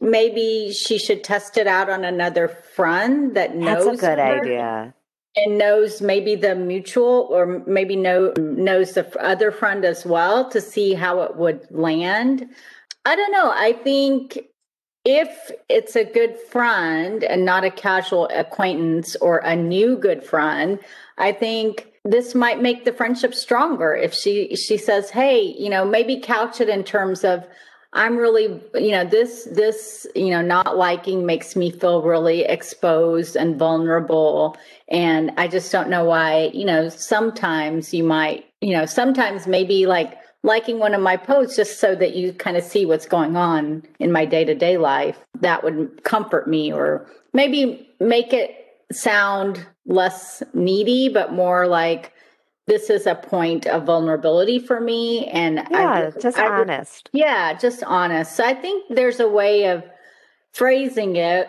maybe 0.00 0.72
she 0.72 0.98
should 0.98 1.24
test 1.24 1.58
it 1.58 1.66
out 1.66 1.90
on 1.90 2.04
another 2.04 2.48
friend 2.48 3.34
that 3.36 3.56
knows. 3.56 3.84
That's 3.84 3.98
a 3.98 4.06
good 4.06 4.18
idea. 4.18 4.94
And 5.36 5.58
knows 5.58 6.00
maybe 6.00 6.34
the 6.34 6.54
mutual 6.54 7.28
or 7.30 7.62
maybe 7.66 7.94
know 7.94 8.32
knows 8.38 8.94
the 8.94 9.06
other 9.22 9.52
friend 9.52 9.84
as 9.84 10.04
well 10.04 10.50
to 10.50 10.60
see 10.60 10.94
how 10.94 11.20
it 11.22 11.36
would 11.36 11.66
land. 11.70 12.48
I 13.04 13.14
don't 13.14 13.32
know. 13.32 13.50
I 13.50 13.72
think 13.72 14.38
if 15.08 15.50
it's 15.70 15.96
a 15.96 16.04
good 16.04 16.36
friend 16.38 17.24
and 17.24 17.42
not 17.42 17.64
a 17.64 17.70
casual 17.70 18.28
acquaintance 18.28 19.16
or 19.16 19.38
a 19.38 19.56
new 19.56 19.96
good 19.96 20.22
friend, 20.22 20.78
I 21.16 21.32
think 21.32 21.86
this 22.04 22.34
might 22.34 22.60
make 22.60 22.84
the 22.84 22.92
friendship 22.92 23.34
stronger. 23.34 23.94
If 23.94 24.12
she 24.12 24.54
she 24.54 24.76
says, 24.76 25.08
"Hey, 25.08 25.40
you 25.58 25.70
know, 25.70 25.86
maybe 25.86 26.20
couch 26.20 26.60
it 26.60 26.68
in 26.68 26.84
terms 26.84 27.24
of 27.24 27.46
I'm 27.94 28.18
really, 28.18 28.60
you 28.74 28.90
know, 28.90 29.04
this 29.04 29.44
this, 29.44 30.06
you 30.14 30.28
know, 30.28 30.42
not 30.42 30.76
liking 30.76 31.24
makes 31.24 31.56
me 31.56 31.70
feel 31.70 32.02
really 32.02 32.42
exposed 32.42 33.34
and 33.34 33.58
vulnerable. 33.58 34.58
And 34.88 35.32
I 35.38 35.48
just 35.48 35.72
don't 35.72 35.88
know 35.88 36.04
why, 36.04 36.50
you 36.52 36.66
know, 36.66 36.90
sometimes 36.90 37.94
you 37.94 38.04
might, 38.04 38.44
you 38.60 38.74
know, 38.76 38.84
sometimes 38.84 39.46
maybe 39.46 39.86
like 39.86 40.17
liking 40.42 40.78
one 40.78 40.94
of 40.94 41.00
my 41.00 41.16
posts 41.16 41.56
just 41.56 41.80
so 41.80 41.94
that 41.94 42.14
you 42.14 42.32
kind 42.32 42.56
of 42.56 42.62
see 42.62 42.86
what's 42.86 43.06
going 43.06 43.36
on 43.36 43.82
in 43.98 44.12
my 44.12 44.24
day 44.24 44.44
to 44.44 44.54
day 44.54 44.78
life. 44.78 45.18
That 45.40 45.64
would 45.64 46.04
comfort 46.04 46.48
me 46.48 46.72
or 46.72 47.08
maybe 47.32 47.88
make 48.00 48.32
it 48.32 48.54
sound 48.92 49.66
less 49.86 50.42
needy, 50.54 51.08
but 51.08 51.32
more 51.32 51.66
like 51.66 52.12
this 52.66 52.90
is 52.90 53.06
a 53.06 53.14
point 53.14 53.66
of 53.66 53.84
vulnerability 53.84 54.58
for 54.58 54.80
me. 54.80 55.26
And 55.26 55.66
yeah, 55.70 56.12
I, 56.14 56.20
just 56.20 56.38
I, 56.38 56.46
honest. 56.46 57.08
Yeah, 57.12 57.54
just 57.54 57.82
honest. 57.82 58.36
So 58.36 58.44
I 58.44 58.54
think 58.54 58.84
there's 58.90 59.20
a 59.20 59.28
way 59.28 59.64
of 59.66 59.84
phrasing 60.52 61.16
it 61.16 61.48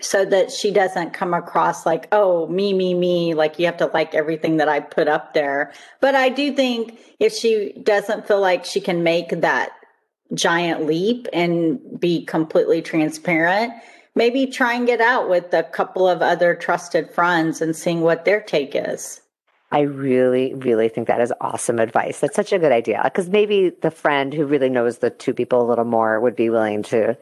so 0.00 0.24
that 0.24 0.50
she 0.50 0.70
doesn't 0.70 1.12
come 1.12 1.34
across 1.34 1.84
like, 1.84 2.08
oh, 2.12 2.46
me, 2.48 2.72
me, 2.72 2.94
me, 2.94 3.34
like 3.34 3.58
you 3.58 3.66
have 3.66 3.76
to 3.78 3.86
like 3.86 4.14
everything 4.14 4.56
that 4.58 4.68
I 4.68 4.80
put 4.80 5.08
up 5.08 5.34
there. 5.34 5.72
But 6.00 6.14
I 6.14 6.28
do 6.28 6.54
think 6.54 6.98
if 7.18 7.32
she 7.32 7.72
doesn't 7.82 8.26
feel 8.26 8.40
like 8.40 8.64
she 8.64 8.80
can 8.80 9.02
make 9.02 9.28
that 9.40 9.72
giant 10.32 10.86
leap 10.86 11.26
and 11.32 11.78
be 11.98 12.24
completely 12.24 12.80
transparent, 12.82 13.72
maybe 14.14 14.46
try 14.46 14.74
and 14.74 14.86
get 14.86 15.00
out 15.00 15.28
with 15.28 15.52
a 15.52 15.64
couple 15.64 16.08
of 16.08 16.22
other 16.22 16.54
trusted 16.54 17.10
friends 17.10 17.60
and 17.60 17.74
seeing 17.76 18.00
what 18.00 18.24
their 18.24 18.40
take 18.40 18.72
is. 18.74 19.20
I 19.72 19.80
really, 19.80 20.54
really 20.54 20.88
think 20.88 21.06
that 21.06 21.20
is 21.20 21.32
awesome 21.40 21.78
advice. 21.78 22.18
That's 22.20 22.34
such 22.34 22.52
a 22.52 22.58
good 22.58 22.72
idea 22.72 23.00
because 23.04 23.28
maybe 23.28 23.70
the 23.82 23.90
friend 23.90 24.34
who 24.34 24.44
really 24.44 24.68
knows 24.68 24.98
the 24.98 25.10
two 25.10 25.32
people 25.32 25.62
a 25.62 25.68
little 25.68 25.84
more 25.84 26.20
would 26.20 26.34
be 26.34 26.50
willing 26.50 26.82
to 26.84 27.16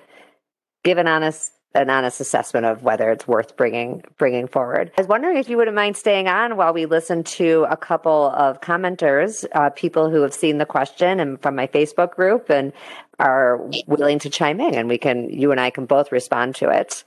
give 0.82 0.96
an 0.96 1.06
honest 1.06 1.52
an 1.78 1.90
honest 1.90 2.20
assessment 2.20 2.66
of 2.66 2.82
whether 2.82 3.10
it's 3.10 3.26
worth 3.26 3.56
bringing 3.56 4.02
bringing 4.18 4.48
forward. 4.48 4.90
I 4.98 5.00
was 5.00 5.08
wondering 5.08 5.36
if 5.36 5.48
you 5.48 5.56
wouldn't 5.56 5.76
mind 5.76 5.96
staying 5.96 6.28
on 6.28 6.56
while 6.56 6.72
we 6.72 6.86
listen 6.86 7.24
to 7.24 7.66
a 7.70 7.76
couple 7.76 8.30
of 8.30 8.60
commenters, 8.60 9.46
uh, 9.54 9.70
people 9.70 10.10
who 10.10 10.22
have 10.22 10.34
seen 10.34 10.58
the 10.58 10.66
question 10.66 11.20
and 11.20 11.40
from 11.40 11.54
my 11.54 11.66
Facebook 11.66 12.14
group 12.14 12.50
and 12.50 12.72
are 13.18 13.60
willing 13.86 14.18
to 14.20 14.30
chime 14.30 14.60
in, 14.60 14.74
and 14.74 14.88
we 14.88 14.98
can 14.98 15.30
you 15.30 15.50
and 15.52 15.60
I 15.60 15.70
can 15.70 15.86
both 15.86 16.12
respond 16.12 16.56
to 16.56 16.70
it. 16.70 17.04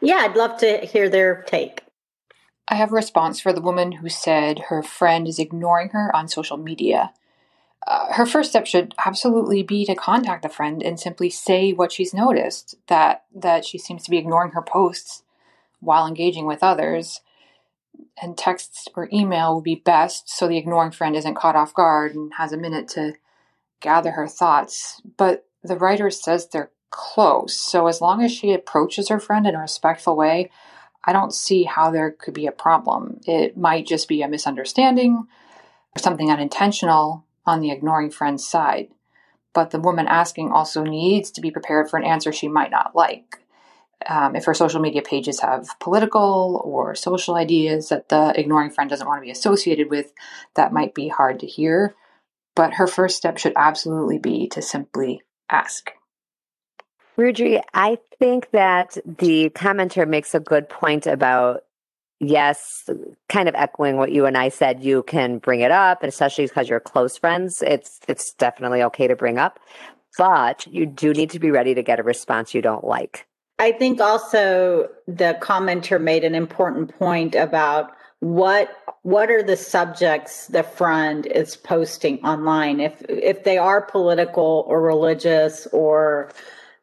Yeah, 0.00 0.18
I'd 0.20 0.36
love 0.36 0.58
to 0.58 0.78
hear 0.78 1.08
their 1.08 1.42
take. 1.42 1.82
I 2.68 2.74
have 2.74 2.92
a 2.92 2.94
response 2.94 3.40
for 3.40 3.52
the 3.52 3.62
woman 3.62 3.92
who 3.92 4.08
said 4.08 4.58
her 4.68 4.82
friend 4.82 5.26
is 5.26 5.38
ignoring 5.38 5.88
her 5.90 6.14
on 6.14 6.28
social 6.28 6.58
media 6.58 7.12
uh, 7.86 8.12
her 8.12 8.26
first 8.26 8.50
step 8.50 8.66
should 8.66 8.94
absolutely 9.04 9.62
be 9.62 9.84
to 9.86 9.94
contact 9.94 10.42
the 10.42 10.48
friend 10.48 10.82
and 10.82 10.98
simply 10.98 11.30
say 11.30 11.72
what 11.72 11.92
she's 11.92 12.12
noticed 12.12 12.74
that 12.88 13.24
that 13.34 13.64
she 13.64 13.78
seems 13.78 14.02
to 14.04 14.10
be 14.10 14.18
ignoring 14.18 14.52
her 14.52 14.62
posts 14.62 15.22
while 15.80 16.06
engaging 16.06 16.46
with 16.46 16.62
others. 16.62 17.20
And 18.20 18.36
text 18.36 18.90
or 18.96 19.08
email 19.12 19.54
would 19.54 19.64
be 19.64 19.76
best 19.76 20.28
so 20.28 20.48
the 20.48 20.56
ignoring 20.56 20.90
friend 20.90 21.14
isn't 21.14 21.36
caught 21.36 21.56
off 21.56 21.74
guard 21.74 22.14
and 22.14 22.32
has 22.36 22.52
a 22.52 22.56
minute 22.56 22.88
to 22.90 23.14
gather 23.80 24.12
her 24.12 24.26
thoughts. 24.26 25.00
But 25.16 25.46
the 25.62 25.76
writer 25.76 26.10
says 26.10 26.48
they're 26.48 26.72
close 26.90 27.56
so 27.56 27.86
as 27.86 28.00
long 28.00 28.22
as 28.22 28.32
she 28.32 28.52
approaches 28.52 29.08
her 29.08 29.20
friend 29.20 29.46
in 29.46 29.54
a 29.54 29.60
respectful 29.60 30.16
way 30.16 30.50
i 31.04 31.12
don't 31.12 31.34
see 31.34 31.64
how 31.64 31.90
there 31.90 32.10
could 32.10 32.34
be 32.34 32.46
a 32.46 32.52
problem. 32.52 33.20
It 33.26 33.56
might 33.56 33.86
just 33.86 34.08
be 34.08 34.22
a 34.22 34.28
misunderstanding 34.28 35.26
or 35.96 35.98
something 35.98 36.30
unintentional 36.30 37.24
on 37.48 37.60
the 37.60 37.70
ignoring 37.70 38.10
friend's 38.10 38.46
side. 38.46 38.88
But 39.54 39.70
the 39.70 39.80
woman 39.80 40.06
asking 40.06 40.52
also 40.52 40.84
needs 40.84 41.30
to 41.32 41.40
be 41.40 41.50
prepared 41.50 41.88
for 41.88 41.98
an 41.98 42.04
answer 42.04 42.32
she 42.32 42.48
might 42.48 42.70
not 42.70 42.94
like. 42.94 43.40
Um, 44.08 44.36
if 44.36 44.44
her 44.44 44.54
social 44.54 44.80
media 44.80 45.02
pages 45.02 45.40
have 45.40 45.68
political 45.80 46.62
or 46.64 46.94
social 46.94 47.34
ideas 47.34 47.88
that 47.88 48.10
the 48.10 48.32
ignoring 48.38 48.70
friend 48.70 48.88
doesn't 48.88 49.06
want 49.06 49.20
to 49.20 49.24
be 49.24 49.32
associated 49.32 49.90
with, 49.90 50.12
that 50.54 50.72
might 50.72 50.94
be 50.94 51.08
hard 51.08 51.40
to 51.40 51.46
hear. 51.46 51.96
But 52.54 52.74
her 52.74 52.86
first 52.86 53.16
step 53.16 53.38
should 53.38 53.54
absolutely 53.56 54.18
be 54.18 54.46
to 54.48 54.62
simply 54.62 55.22
ask. 55.50 55.92
Rudri, 57.16 57.60
I 57.74 57.98
think 58.20 58.50
that 58.50 58.96
the 59.04 59.50
commenter 59.50 60.06
makes 60.06 60.34
a 60.34 60.40
good 60.40 60.68
point 60.68 61.06
about 61.08 61.64
yes, 62.20 62.88
kind 63.28 63.48
of 63.48 63.54
echoing 63.54 63.96
what 63.96 64.12
you 64.12 64.26
and 64.26 64.36
I 64.36 64.48
said, 64.48 64.82
you 64.82 65.02
can 65.04 65.38
bring 65.38 65.60
it 65.60 65.70
up, 65.70 66.02
especially 66.02 66.46
because 66.46 66.68
you're 66.68 66.80
close 66.80 67.16
friends, 67.16 67.62
it's 67.62 68.00
it's 68.08 68.32
definitely 68.34 68.82
okay 68.84 69.06
to 69.06 69.16
bring 69.16 69.38
up. 69.38 69.60
But 70.16 70.66
you 70.66 70.86
do 70.86 71.12
need 71.12 71.30
to 71.30 71.38
be 71.38 71.50
ready 71.50 71.74
to 71.74 71.82
get 71.82 72.00
a 72.00 72.02
response 72.02 72.54
you 72.54 72.62
don't 72.62 72.84
like. 72.84 73.26
I 73.58 73.72
think 73.72 74.00
also 74.00 74.88
the 75.06 75.36
commenter 75.40 76.00
made 76.00 76.24
an 76.24 76.34
important 76.34 76.96
point 76.98 77.34
about 77.34 77.92
what 78.20 78.70
what 79.02 79.30
are 79.30 79.42
the 79.42 79.56
subjects 79.56 80.48
the 80.48 80.64
friend 80.64 81.26
is 81.26 81.56
posting 81.56 82.20
online 82.24 82.80
if 82.80 83.00
if 83.08 83.44
they 83.44 83.58
are 83.58 83.80
political 83.80 84.64
or 84.66 84.82
religious 84.82 85.68
or 85.72 86.30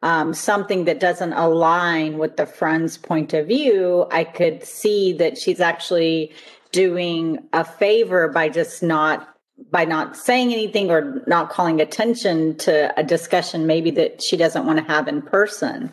um, 0.02 0.34
something 0.34 0.84
that 0.84 1.00
doesn't 1.00 1.32
align 1.32 2.18
with 2.18 2.36
the 2.36 2.46
friend's 2.46 2.96
point 2.98 3.32
of 3.32 3.46
view, 3.48 4.06
I 4.10 4.24
could 4.24 4.64
see 4.64 5.12
that 5.14 5.38
she's 5.38 5.60
actually 5.60 6.32
doing 6.72 7.38
a 7.52 7.64
favor 7.64 8.28
by 8.28 8.48
just 8.48 8.82
not 8.82 9.32
by 9.70 9.86
not 9.86 10.14
saying 10.14 10.52
anything 10.52 10.90
or 10.90 11.22
not 11.26 11.48
calling 11.48 11.80
attention 11.80 12.54
to 12.58 12.92
a 13.00 13.02
discussion 13.02 13.66
maybe 13.66 13.90
that 13.90 14.22
she 14.22 14.36
doesn't 14.36 14.66
want 14.66 14.78
to 14.78 14.84
have 14.84 15.08
in 15.08 15.22
person. 15.22 15.90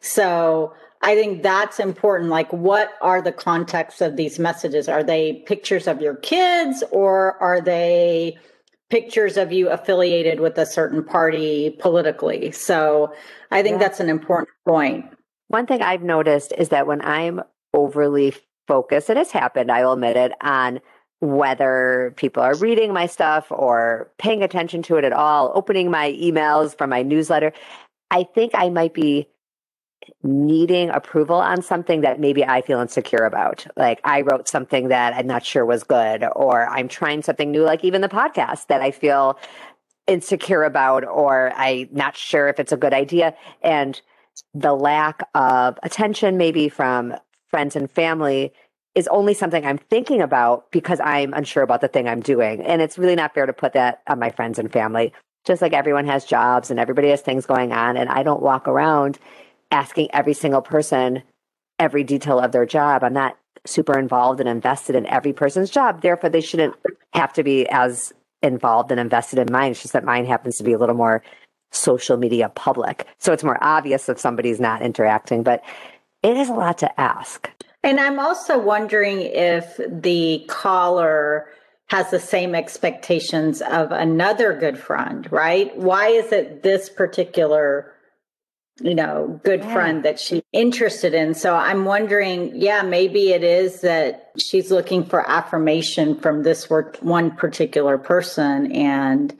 So 0.00 0.72
I 1.02 1.14
think 1.14 1.42
that's 1.42 1.78
important. 1.78 2.30
Like, 2.30 2.50
what 2.52 2.92
are 3.02 3.20
the 3.20 3.32
contexts 3.32 4.00
of 4.00 4.16
these 4.16 4.38
messages? 4.38 4.88
Are 4.88 5.02
they 5.02 5.42
pictures 5.46 5.86
of 5.86 6.00
your 6.00 6.14
kids 6.14 6.82
or 6.90 7.36
are 7.42 7.60
they 7.60 8.38
pictures 8.92 9.38
of 9.38 9.50
you 9.50 9.70
affiliated 9.70 10.38
with 10.38 10.58
a 10.58 10.66
certain 10.66 11.02
party 11.02 11.70
politically. 11.80 12.52
So 12.52 13.14
I 13.50 13.62
think 13.62 13.80
yeah. 13.80 13.88
that's 13.88 14.00
an 14.00 14.10
important 14.10 14.50
point. 14.68 15.06
One 15.48 15.64
thing 15.64 15.80
I've 15.80 16.02
noticed 16.02 16.52
is 16.58 16.68
that 16.68 16.86
when 16.86 17.02
I'm 17.02 17.40
overly 17.72 18.34
focused, 18.68 19.08
it 19.08 19.16
has 19.16 19.30
happened, 19.30 19.72
I'll 19.72 19.92
admit 19.92 20.18
it, 20.18 20.32
on 20.42 20.80
whether 21.20 22.12
people 22.16 22.42
are 22.42 22.54
reading 22.56 22.92
my 22.92 23.06
stuff 23.06 23.46
or 23.48 24.10
paying 24.18 24.42
attention 24.42 24.82
to 24.82 24.96
it 24.96 25.04
at 25.04 25.12
all, 25.14 25.52
opening 25.54 25.90
my 25.90 26.12
emails 26.12 26.76
from 26.76 26.90
my 26.90 27.02
newsletter. 27.02 27.54
I 28.10 28.24
think 28.24 28.52
I 28.54 28.68
might 28.68 28.92
be 28.92 29.26
needing 30.22 30.90
approval 30.90 31.36
on 31.36 31.62
something 31.62 32.02
that 32.02 32.20
maybe 32.20 32.44
I 32.44 32.62
feel 32.62 32.80
insecure 32.80 33.24
about. 33.24 33.66
Like 33.76 34.00
I 34.04 34.22
wrote 34.22 34.48
something 34.48 34.88
that 34.88 35.14
I'm 35.14 35.26
not 35.26 35.44
sure 35.44 35.64
was 35.64 35.84
good, 35.84 36.24
or 36.36 36.68
I'm 36.68 36.88
trying 36.88 37.22
something 37.22 37.50
new, 37.50 37.62
like 37.62 37.84
even 37.84 38.00
the 38.00 38.08
podcast 38.08 38.68
that 38.68 38.80
I 38.80 38.90
feel 38.90 39.38
insecure 40.06 40.64
about, 40.64 41.04
or 41.04 41.52
I'm 41.54 41.88
not 41.92 42.16
sure 42.16 42.48
if 42.48 42.58
it's 42.58 42.72
a 42.72 42.76
good 42.76 42.92
idea. 42.92 43.34
And 43.62 44.00
the 44.54 44.74
lack 44.74 45.22
of 45.34 45.78
attention, 45.82 46.36
maybe 46.36 46.68
from 46.68 47.14
friends 47.48 47.76
and 47.76 47.90
family, 47.90 48.52
is 48.94 49.08
only 49.08 49.32
something 49.34 49.64
I'm 49.64 49.78
thinking 49.78 50.20
about 50.20 50.70
because 50.70 51.00
I'm 51.00 51.32
unsure 51.32 51.62
about 51.62 51.80
the 51.80 51.88
thing 51.88 52.08
I'm 52.08 52.20
doing. 52.20 52.62
And 52.62 52.82
it's 52.82 52.98
really 52.98 53.14
not 53.14 53.34
fair 53.34 53.46
to 53.46 53.52
put 53.52 53.72
that 53.72 54.02
on 54.06 54.18
my 54.18 54.30
friends 54.30 54.58
and 54.58 54.70
family. 54.72 55.12
Just 55.44 55.62
like 55.62 55.72
everyone 55.72 56.06
has 56.06 56.24
jobs 56.24 56.70
and 56.70 56.78
everybody 56.78 57.08
has 57.08 57.20
things 57.20 57.46
going 57.46 57.72
on, 57.72 57.96
and 57.96 58.08
I 58.08 58.22
don't 58.22 58.42
walk 58.42 58.68
around 58.68 59.18
asking 59.72 60.08
every 60.12 60.34
single 60.34 60.62
person 60.62 61.22
every 61.78 62.04
detail 62.04 62.38
of 62.38 62.52
their 62.52 62.66
job. 62.66 63.02
I'm 63.02 63.12
not 63.12 63.36
super 63.66 63.98
involved 63.98 64.40
and 64.40 64.48
invested 64.48 64.94
in 64.94 65.06
every 65.06 65.32
person's 65.32 65.70
job. 65.70 66.00
Therefore, 66.00 66.30
they 66.30 66.40
shouldn't 66.40 66.74
have 67.12 67.32
to 67.34 67.42
be 67.42 67.68
as 67.68 68.12
involved 68.42 68.90
and 68.90 69.00
invested 69.00 69.38
in 69.38 69.50
mine. 69.50 69.72
It's 69.72 69.82
just 69.82 69.92
that 69.92 70.04
mine 70.04 70.26
happens 70.26 70.58
to 70.58 70.64
be 70.64 70.72
a 70.72 70.78
little 70.78 70.94
more 70.94 71.22
social 71.70 72.16
media 72.16 72.48
public. 72.50 73.06
So 73.18 73.32
it's 73.32 73.44
more 73.44 73.58
obvious 73.62 74.08
if 74.08 74.18
somebody's 74.18 74.60
not 74.60 74.82
interacting, 74.82 75.42
but 75.42 75.62
it 76.22 76.36
is 76.36 76.48
a 76.48 76.54
lot 76.54 76.78
to 76.78 77.00
ask. 77.00 77.50
And 77.82 77.98
I'm 77.98 78.20
also 78.20 78.58
wondering 78.58 79.22
if 79.22 79.80
the 79.88 80.44
caller 80.48 81.48
has 81.88 82.10
the 82.10 82.20
same 82.20 82.54
expectations 82.54 83.60
of 83.62 83.90
another 83.90 84.54
good 84.54 84.78
friend, 84.78 85.30
right? 85.32 85.76
Why 85.76 86.08
is 86.08 86.32
it 86.32 86.62
this 86.62 86.88
particular 86.88 87.92
you 88.80 88.94
know, 88.94 89.40
good 89.44 89.60
yeah. 89.60 89.72
friend 89.72 90.02
that 90.04 90.18
she's 90.18 90.42
interested 90.52 91.14
in. 91.14 91.34
So 91.34 91.54
I'm 91.54 91.84
wondering, 91.84 92.52
yeah, 92.54 92.82
maybe 92.82 93.32
it 93.32 93.44
is 93.44 93.82
that 93.82 94.30
she's 94.38 94.70
looking 94.70 95.04
for 95.04 95.28
affirmation 95.28 96.18
from 96.18 96.42
this 96.42 96.70
work, 96.70 96.96
one 96.98 97.30
particular 97.32 97.98
person. 97.98 98.72
And 98.72 99.36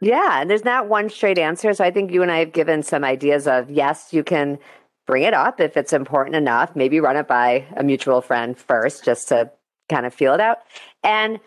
yeah, 0.00 0.40
and 0.40 0.50
there's 0.50 0.64
not 0.64 0.88
one 0.88 1.08
straight 1.08 1.38
answer. 1.38 1.72
So 1.74 1.84
I 1.84 1.90
think 1.90 2.12
you 2.12 2.22
and 2.22 2.30
I 2.30 2.40
have 2.40 2.52
given 2.52 2.82
some 2.82 3.04
ideas 3.04 3.46
of 3.46 3.70
yes, 3.70 4.12
you 4.12 4.24
can 4.24 4.58
bring 5.06 5.22
it 5.22 5.34
up 5.34 5.60
if 5.60 5.76
it's 5.76 5.92
important 5.92 6.36
enough. 6.36 6.74
Maybe 6.74 7.00
run 7.00 7.16
it 7.16 7.28
by 7.28 7.66
a 7.76 7.84
mutual 7.84 8.20
friend 8.20 8.58
first 8.58 9.04
just 9.04 9.28
to 9.28 9.50
kind 9.88 10.04
of 10.04 10.12
feel 10.12 10.34
it 10.34 10.40
out. 10.40 10.58
And 11.04 11.38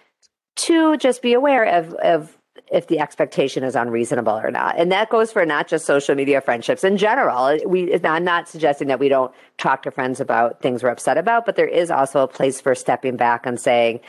two, 0.55 0.97
just 0.97 1.21
be 1.21 1.33
aware 1.33 1.65
of, 1.65 1.93
of 1.95 2.37
if 2.71 2.87
the 2.87 2.99
expectation 2.99 3.63
is 3.63 3.75
unreasonable 3.75 4.33
or 4.33 4.51
not. 4.51 4.77
And 4.77 4.91
that 4.91 5.09
goes 5.09 5.31
for 5.31 5.45
not 5.45 5.67
just 5.67 5.85
social 5.85 6.15
media 6.15 6.41
friendships 6.41 6.83
in 6.83 6.97
general. 6.97 7.57
We, 7.65 7.93
I'm 8.03 8.23
not 8.23 8.47
suggesting 8.47 8.87
that 8.89 8.99
we 8.99 9.09
don't 9.09 9.33
talk 9.57 9.83
to 9.83 9.91
friends 9.91 10.19
about 10.19 10.61
things 10.61 10.83
we're 10.83 10.89
upset 10.89 11.17
about, 11.17 11.45
but 11.45 11.55
there 11.55 11.67
is 11.67 11.89
also 11.89 12.21
a 12.21 12.27
place 12.27 12.61
for 12.61 12.75
stepping 12.75 13.17
back 13.17 13.45
and 13.45 13.59
saying, 13.59 14.01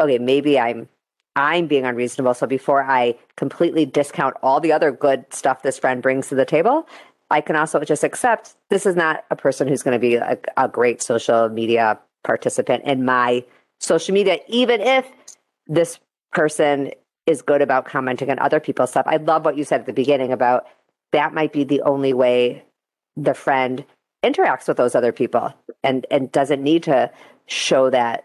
okay, 0.00 0.18
maybe 0.18 0.58
I'm 0.58 0.88
I'm 1.36 1.66
being 1.66 1.84
unreasonable. 1.84 2.34
So 2.34 2.46
before 2.46 2.84
I 2.84 3.16
completely 3.36 3.84
discount 3.86 4.36
all 4.40 4.60
the 4.60 4.72
other 4.72 4.92
good 4.92 5.24
stuff 5.32 5.62
this 5.62 5.78
friend 5.78 6.00
brings 6.00 6.28
to 6.28 6.36
the 6.36 6.44
table, 6.44 6.86
I 7.30 7.40
can 7.40 7.56
also 7.56 7.80
just 7.80 8.04
accept 8.04 8.54
this 8.70 8.86
is 8.86 8.94
not 8.94 9.24
a 9.30 9.36
person 9.36 9.66
who's 9.66 9.82
going 9.82 9.94
to 9.94 9.98
be 9.98 10.14
a, 10.14 10.38
a 10.56 10.68
great 10.68 11.02
social 11.02 11.48
media 11.48 11.98
participant 12.22 12.84
in 12.84 13.04
my 13.04 13.44
social 13.80 14.14
media, 14.14 14.38
even 14.48 14.80
if 14.80 15.06
this 15.66 15.98
person 16.32 16.92
is 17.26 17.42
good 17.42 17.62
about 17.62 17.86
commenting 17.86 18.30
on 18.30 18.38
other 18.38 18.60
people's 18.60 18.90
stuff. 18.90 19.06
I 19.06 19.16
love 19.16 19.44
what 19.44 19.56
you 19.56 19.64
said 19.64 19.80
at 19.80 19.86
the 19.86 19.92
beginning 19.92 20.32
about 20.32 20.66
that 21.12 21.32
might 21.32 21.52
be 21.52 21.64
the 21.64 21.82
only 21.82 22.12
way 22.12 22.64
the 23.16 23.34
friend 23.34 23.84
interacts 24.24 24.68
with 24.68 24.76
those 24.76 24.94
other 24.94 25.12
people 25.12 25.54
and 25.82 26.06
and 26.10 26.32
doesn't 26.32 26.62
need 26.62 26.82
to 26.84 27.10
show 27.46 27.90
that 27.90 28.24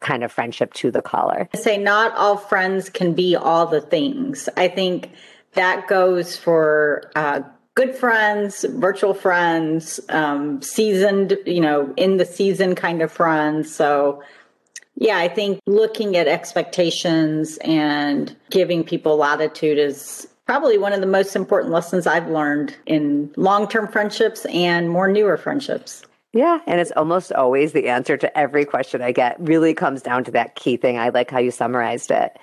kind 0.00 0.24
of 0.24 0.32
friendship 0.32 0.72
to 0.74 0.90
the 0.90 1.02
caller. 1.02 1.48
I 1.54 1.58
say 1.58 1.78
not 1.78 2.14
all 2.16 2.36
friends 2.36 2.88
can 2.88 3.14
be 3.14 3.36
all 3.36 3.66
the 3.66 3.80
things. 3.80 4.48
I 4.56 4.68
think 4.68 5.10
that 5.52 5.86
goes 5.86 6.36
for 6.36 7.10
uh, 7.14 7.42
good 7.74 7.94
friends, 7.94 8.64
virtual 8.64 9.14
friends, 9.14 10.00
um, 10.08 10.62
seasoned, 10.62 11.36
you 11.46 11.60
know, 11.60 11.92
in 11.96 12.16
the 12.16 12.26
season 12.26 12.74
kind 12.74 13.02
of 13.02 13.12
friends. 13.12 13.72
So 13.74 14.22
yeah, 14.96 15.18
I 15.18 15.28
think 15.28 15.60
looking 15.66 16.16
at 16.16 16.28
expectations 16.28 17.58
and 17.64 18.34
giving 18.50 18.84
people 18.84 19.16
latitude 19.16 19.78
is 19.78 20.28
probably 20.46 20.78
one 20.78 20.92
of 20.92 21.00
the 21.00 21.06
most 21.06 21.34
important 21.34 21.72
lessons 21.72 22.06
I've 22.06 22.28
learned 22.28 22.76
in 22.86 23.32
long 23.36 23.68
term 23.68 23.88
friendships 23.88 24.44
and 24.46 24.88
more 24.88 25.08
newer 25.08 25.36
friendships. 25.36 26.04
Yeah, 26.32 26.58
and 26.66 26.80
it's 26.80 26.92
almost 26.96 27.32
always 27.32 27.72
the 27.72 27.88
answer 27.88 28.16
to 28.16 28.38
every 28.38 28.64
question 28.64 29.02
I 29.02 29.12
get 29.12 29.36
really 29.38 29.72
comes 29.72 30.02
down 30.02 30.24
to 30.24 30.30
that 30.32 30.56
key 30.56 30.76
thing. 30.76 30.98
I 30.98 31.10
like 31.10 31.30
how 31.30 31.38
you 31.38 31.50
summarized 31.50 32.10
it. 32.10 32.36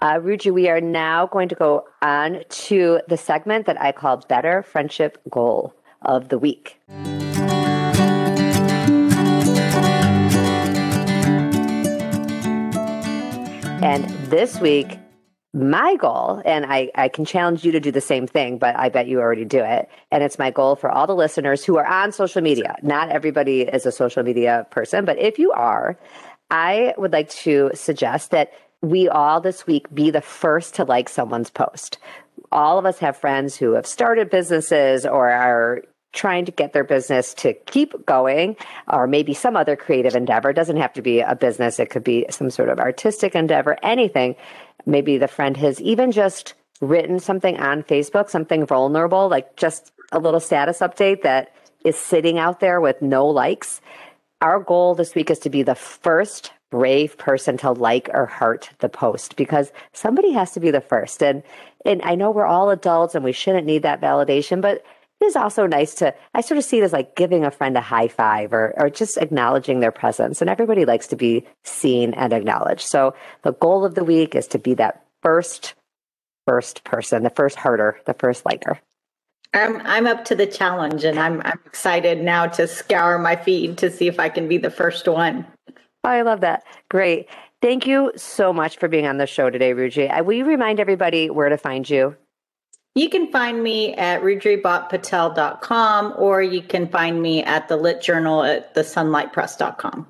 Uh, 0.00 0.14
Rudri, 0.14 0.52
we 0.52 0.68
are 0.68 0.80
now 0.80 1.26
going 1.26 1.48
to 1.48 1.54
go 1.54 1.84
on 2.02 2.42
to 2.48 3.00
the 3.08 3.16
segment 3.16 3.66
that 3.66 3.80
I 3.80 3.92
call 3.92 4.18
Better 4.28 4.62
Friendship 4.62 5.18
Goal 5.28 5.74
of 6.02 6.30
the 6.30 6.38
Week. 6.38 6.80
And 13.82 14.04
this 14.30 14.60
week, 14.60 14.98
my 15.54 15.96
goal, 15.96 16.42
and 16.44 16.66
I, 16.66 16.90
I 16.94 17.08
can 17.08 17.24
challenge 17.24 17.64
you 17.64 17.72
to 17.72 17.80
do 17.80 17.90
the 17.90 18.00
same 18.02 18.26
thing, 18.26 18.58
but 18.58 18.76
I 18.76 18.90
bet 18.90 19.08
you 19.08 19.20
already 19.20 19.46
do 19.46 19.64
it. 19.64 19.88
And 20.12 20.22
it's 20.22 20.38
my 20.38 20.50
goal 20.50 20.76
for 20.76 20.90
all 20.90 21.06
the 21.06 21.14
listeners 21.14 21.64
who 21.64 21.78
are 21.78 21.86
on 21.86 22.12
social 22.12 22.42
media. 22.42 22.76
Not 22.82 23.08
everybody 23.08 23.62
is 23.62 23.86
a 23.86 23.92
social 23.92 24.22
media 24.22 24.66
person, 24.70 25.06
but 25.06 25.18
if 25.18 25.38
you 25.38 25.50
are, 25.52 25.98
I 26.50 26.92
would 26.98 27.12
like 27.12 27.30
to 27.30 27.70
suggest 27.72 28.32
that 28.32 28.52
we 28.82 29.08
all 29.08 29.40
this 29.40 29.66
week 29.66 29.92
be 29.94 30.10
the 30.10 30.20
first 30.20 30.74
to 30.74 30.84
like 30.84 31.08
someone's 31.08 31.50
post. 31.50 31.96
All 32.52 32.78
of 32.78 32.84
us 32.84 32.98
have 32.98 33.16
friends 33.16 33.56
who 33.56 33.72
have 33.72 33.86
started 33.86 34.28
businesses 34.28 35.06
or 35.06 35.30
are 35.30 35.82
trying 36.12 36.44
to 36.44 36.52
get 36.52 36.72
their 36.72 36.84
business 36.84 37.34
to 37.34 37.54
keep 37.54 38.06
going 38.06 38.56
or 38.88 39.06
maybe 39.06 39.32
some 39.34 39.56
other 39.56 39.76
creative 39.76 40.14
endeavor. 40.14 40.50
It 40.50 40.54
doesn't 40.54 40.76
have 40.76 40.92
to 40.94 41.02
be 41.02 41.20
a 41.20 41.36
business. 41.36 41.78
It 41.78 41.90
could 41.90 42.04
be 42.04 42.26
some 42.30 42.50
sort 42.50 42.68
of 42.68 42.78
artistic 42.78 43.34
endeavor 43.34 43.76
anything. 43.82 44.34
Maybe 44.86 45.18
the 45.18 45.28
friend 45.28 45.56
has 45.56 45.80
even 45.80 46.10
just 46.10 46.54
written 46.80 47.18
something 47.18 47.60
on 47.60 47.82
facebook 47.82 48.30
something 48.30 48.64
vulnerable 48.64 49.28
like 49.28 49.54
just 49.54 49.92
a 50.12 50.18
little 50.18 50.40
status 50.40 50.78
update 50.78 51.20
that 51.20 51.54
is 51.84 51.96
sitting 51.96 52.38
out 52.38 52.60
there 52.60 52.80
with 52.80 53.00
no 53.00 53.26
likes. 53.26 53.80
Our 54.40 54.60
goal 54.60 54.94
this 54.94 55.14
week 55.14 55.30
is 55.30 55.38
to 55.40 55.50
be 55.50 55.62
the 55.62 55.74
first 55.74 56.52
brave 56.70 57.18
person 57.18 57.56
to 57.58 57.72
like 57.72 58.08
or 58.12 58.26
heart 58.26 58.70
the 58.78 58.88
post 58.88 59.36
because 59.36 59.72
somebody 59.92 60.32
has 60.32 60.52
to 60.52 60.60
be 60.60 60.70
the 60.70 60.80
first. 60.80 61.22
And 61.22 61.42
and 61.84 62.02
I 62.02 62.14
know 62.14 62.30
we're 62.30 62.46
all 62.46 62.70
adults 62.70 63.14
and 63.14 63.24
we 63.24 63.32
shouldn't 63.32 63.66
need 63.66 63.82
that 63.82 64.00
validation 64.00 64.60
but 64.60 64.84
it 65.20 65.24
is 65.24 65.36
also 65.36 65.66
nice 65.66 65.94
to 65.94 66.14
i 66.34 66.40
sort 66.40 66.58
of 66.58 66.64
see 66.64 66.78
it 66.78 66.84
as 66.84 66.92
like 66.92 67.16
giving 67.16 67.44
a 67.44 67.50
friend 67.50 67.76
a 67.76 67.80
high 67.80 68.08
five 68.08 68.52
or, 68.52 68.74
or 68.76 68.90
just 68.90 69.16
acknowledging 69.18 69.80
their 69.80 69.92
presence 69.92 70.40
and 70.40 70.50
everybody 70.50 70.84
likes 70.84 71.06
to 71.06 71.16
be 71.16 71.46
seen 71.64 72.14
and 72.14 72.32
acknowledged 72.32 72.86
so 72.86 73.14
the 73.42 73.52
goal 73.54 73.84
of 73.84 73.94
the 73.94 74.04
week 74.04 74.34
is 74.34 74.46
to 74.46 74.58
be 74.58 74.74
that 74.74 75.04
first 75.22 75.74
first 76.46 76.84
person 76.84 77.22
the 77.22 77.30
first 77.30 77.56
herder 77.56 77.98
the 78.06 78.14
first 78.14 78.44
liker 78.44 78.80
I'm 79.52 79.80
I'm 79.84 80.06
up 80.06 80.24
to 80.26 80.34
the 80.34 80.46
challenge 80.46 81.04
and 81.04 81.18
I'm 81.18 81.40
I'm 81.44 81.58
excited 81.66 82.22
now 82.22 82.46
to 82.46 82.68
scour 82.68 83.18
my 83.18 83.36
feed 83.36 83.78
to 83.78 83.90
see 83.90 84.06
if 84.06 84.20
I 84.20 84.28
can 84.28 84.46
be 84.46 84.58
the 84.58 84.70
first 84.70 85.08
one. 85.08 85.44
Oh, 86.04 86.08
I 86.08 86.22
love 86.22 86.40
that. 86.42 86.62
Great. 86.88 87.28
Thank 87.60 87.86
you 87.86 88.12
so 88.16 88.52
much 88.52 88.78
for 88.78 88.88
being 88.88 89.06
on 89.06 89.18
the 89.18 89.26
show 89.26 89.50
today, 89.50 89.74
Rudri. 89.74 90.24
Will 90.24 90.34
you 90.34 90.44
remind 90.44 90.80
everybody 90.80 91.28
where 91.28 91.48
to 91.48 91.58
find 91.58 91.88
you? 91.88 92.16
You 92.94 93.08
can 93.08 93.30
find 93.30 93.62
me 93.62 93.94
at 93.94 94.20
rudribotpatel.com 94.22 96.14
or 96.18 96.42
you 96.42 96.60
can 96.62 96.88
find 96.88 97.22
me 97.22 97.42
at 97.44 97.68
the 97.68 97.76
Lit 97.76 98.02
Journal 98.02 98.42
at 98.42 98.74
thesunlightpress.com. 98.74 100.06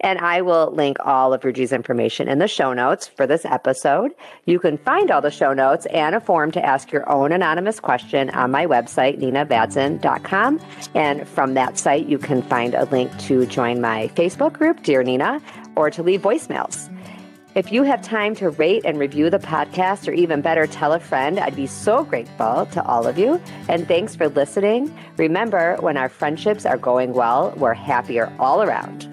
And 0.00 0.18
I 0.20 0.42
will 0.42 0.70
link 0.72 0.98
all 1.04 1.32
of 1.32 1.40
Rudri's 1.40 1.72
information 1.72 2.28
in 2.28 2.38
the 2.38 2.46
show 2.46 2.72
notes 2.72 3.08
for 3.08 3.26
this 3.26 3.44
episode. 3.44 4.12
You 4.44 4.60
can 4.60 4.78
find 4.78 5.10
all 5.10 5.22
the 5.22 5.30
show 5.30 5.52
notes 5.52 5.86
and 5.86 6.14
a 6.14 6.20
form 6.20 6.52
to 6.52 6.64
ask 6.64 6.92
your 6.92 7.10
own 7.10 7.32
anonymous 7.32 7.80
question 7.80 8.30
on 8.30 8.50
my 8.50 8.66
website, 8.66 9.18
ninabadzin.com. 9.18 10.60
And 10.94 11.26
from 11.26 11.54
that 11.54 11.78
site, 11.78 12.06
you 12.06 12.18
can 12.18 12.42
find 12.42 12.74
a 12.74 12.84
link 12.84 13.16
to 13.20 13.46
join 13.46 13.80
my 13.80 14.08
Facebook 14.14 14.52
group, 14.52 14.82
Dear 14.82 15.02
Nina, 15.02 15.40
or 15.76 15.90
to 15.90 16.02
leave 16.02 16.22
voicemails. 16.22 16.92
If 17.56 17.72
you 17.72 17.84
have 17.84 18.02
time 18.02 18.34
to 18.34 18.50
rate 18.50 18.82
and 18.84 18.98
review 18.98 19.30
the 19.30 19.38
podcast, 19.38 20.06
or 20.06 20.12
even 20.12 20.42
better, 20.42 20.66
tell 20.66 20.92
a 20.92 21.00
friend, 21.00 21.40
I'd 21.40 21.56
be 21.56 21.66
so 21.66 22.04
grateful 22.04 22.66
to 22.66 22.84
all 22.84 23.06
of 23.06 23.16
you. 23.16 23.40
And 23.70 23.88
thanks 23.88 24.14
for 24.14 24.28
listening. 24.28 24.94
Remember, 25.16 25.76
when 25.80 25.96
our 25.96 26.10
friendships 26.10 26.66
are 26.66 26.76
going 26.76 27.14
well, 27.14 27.54
we're 27.56 27.72
happier 27.72 28.30
all 28.38 28.62
around. 28.62 29.08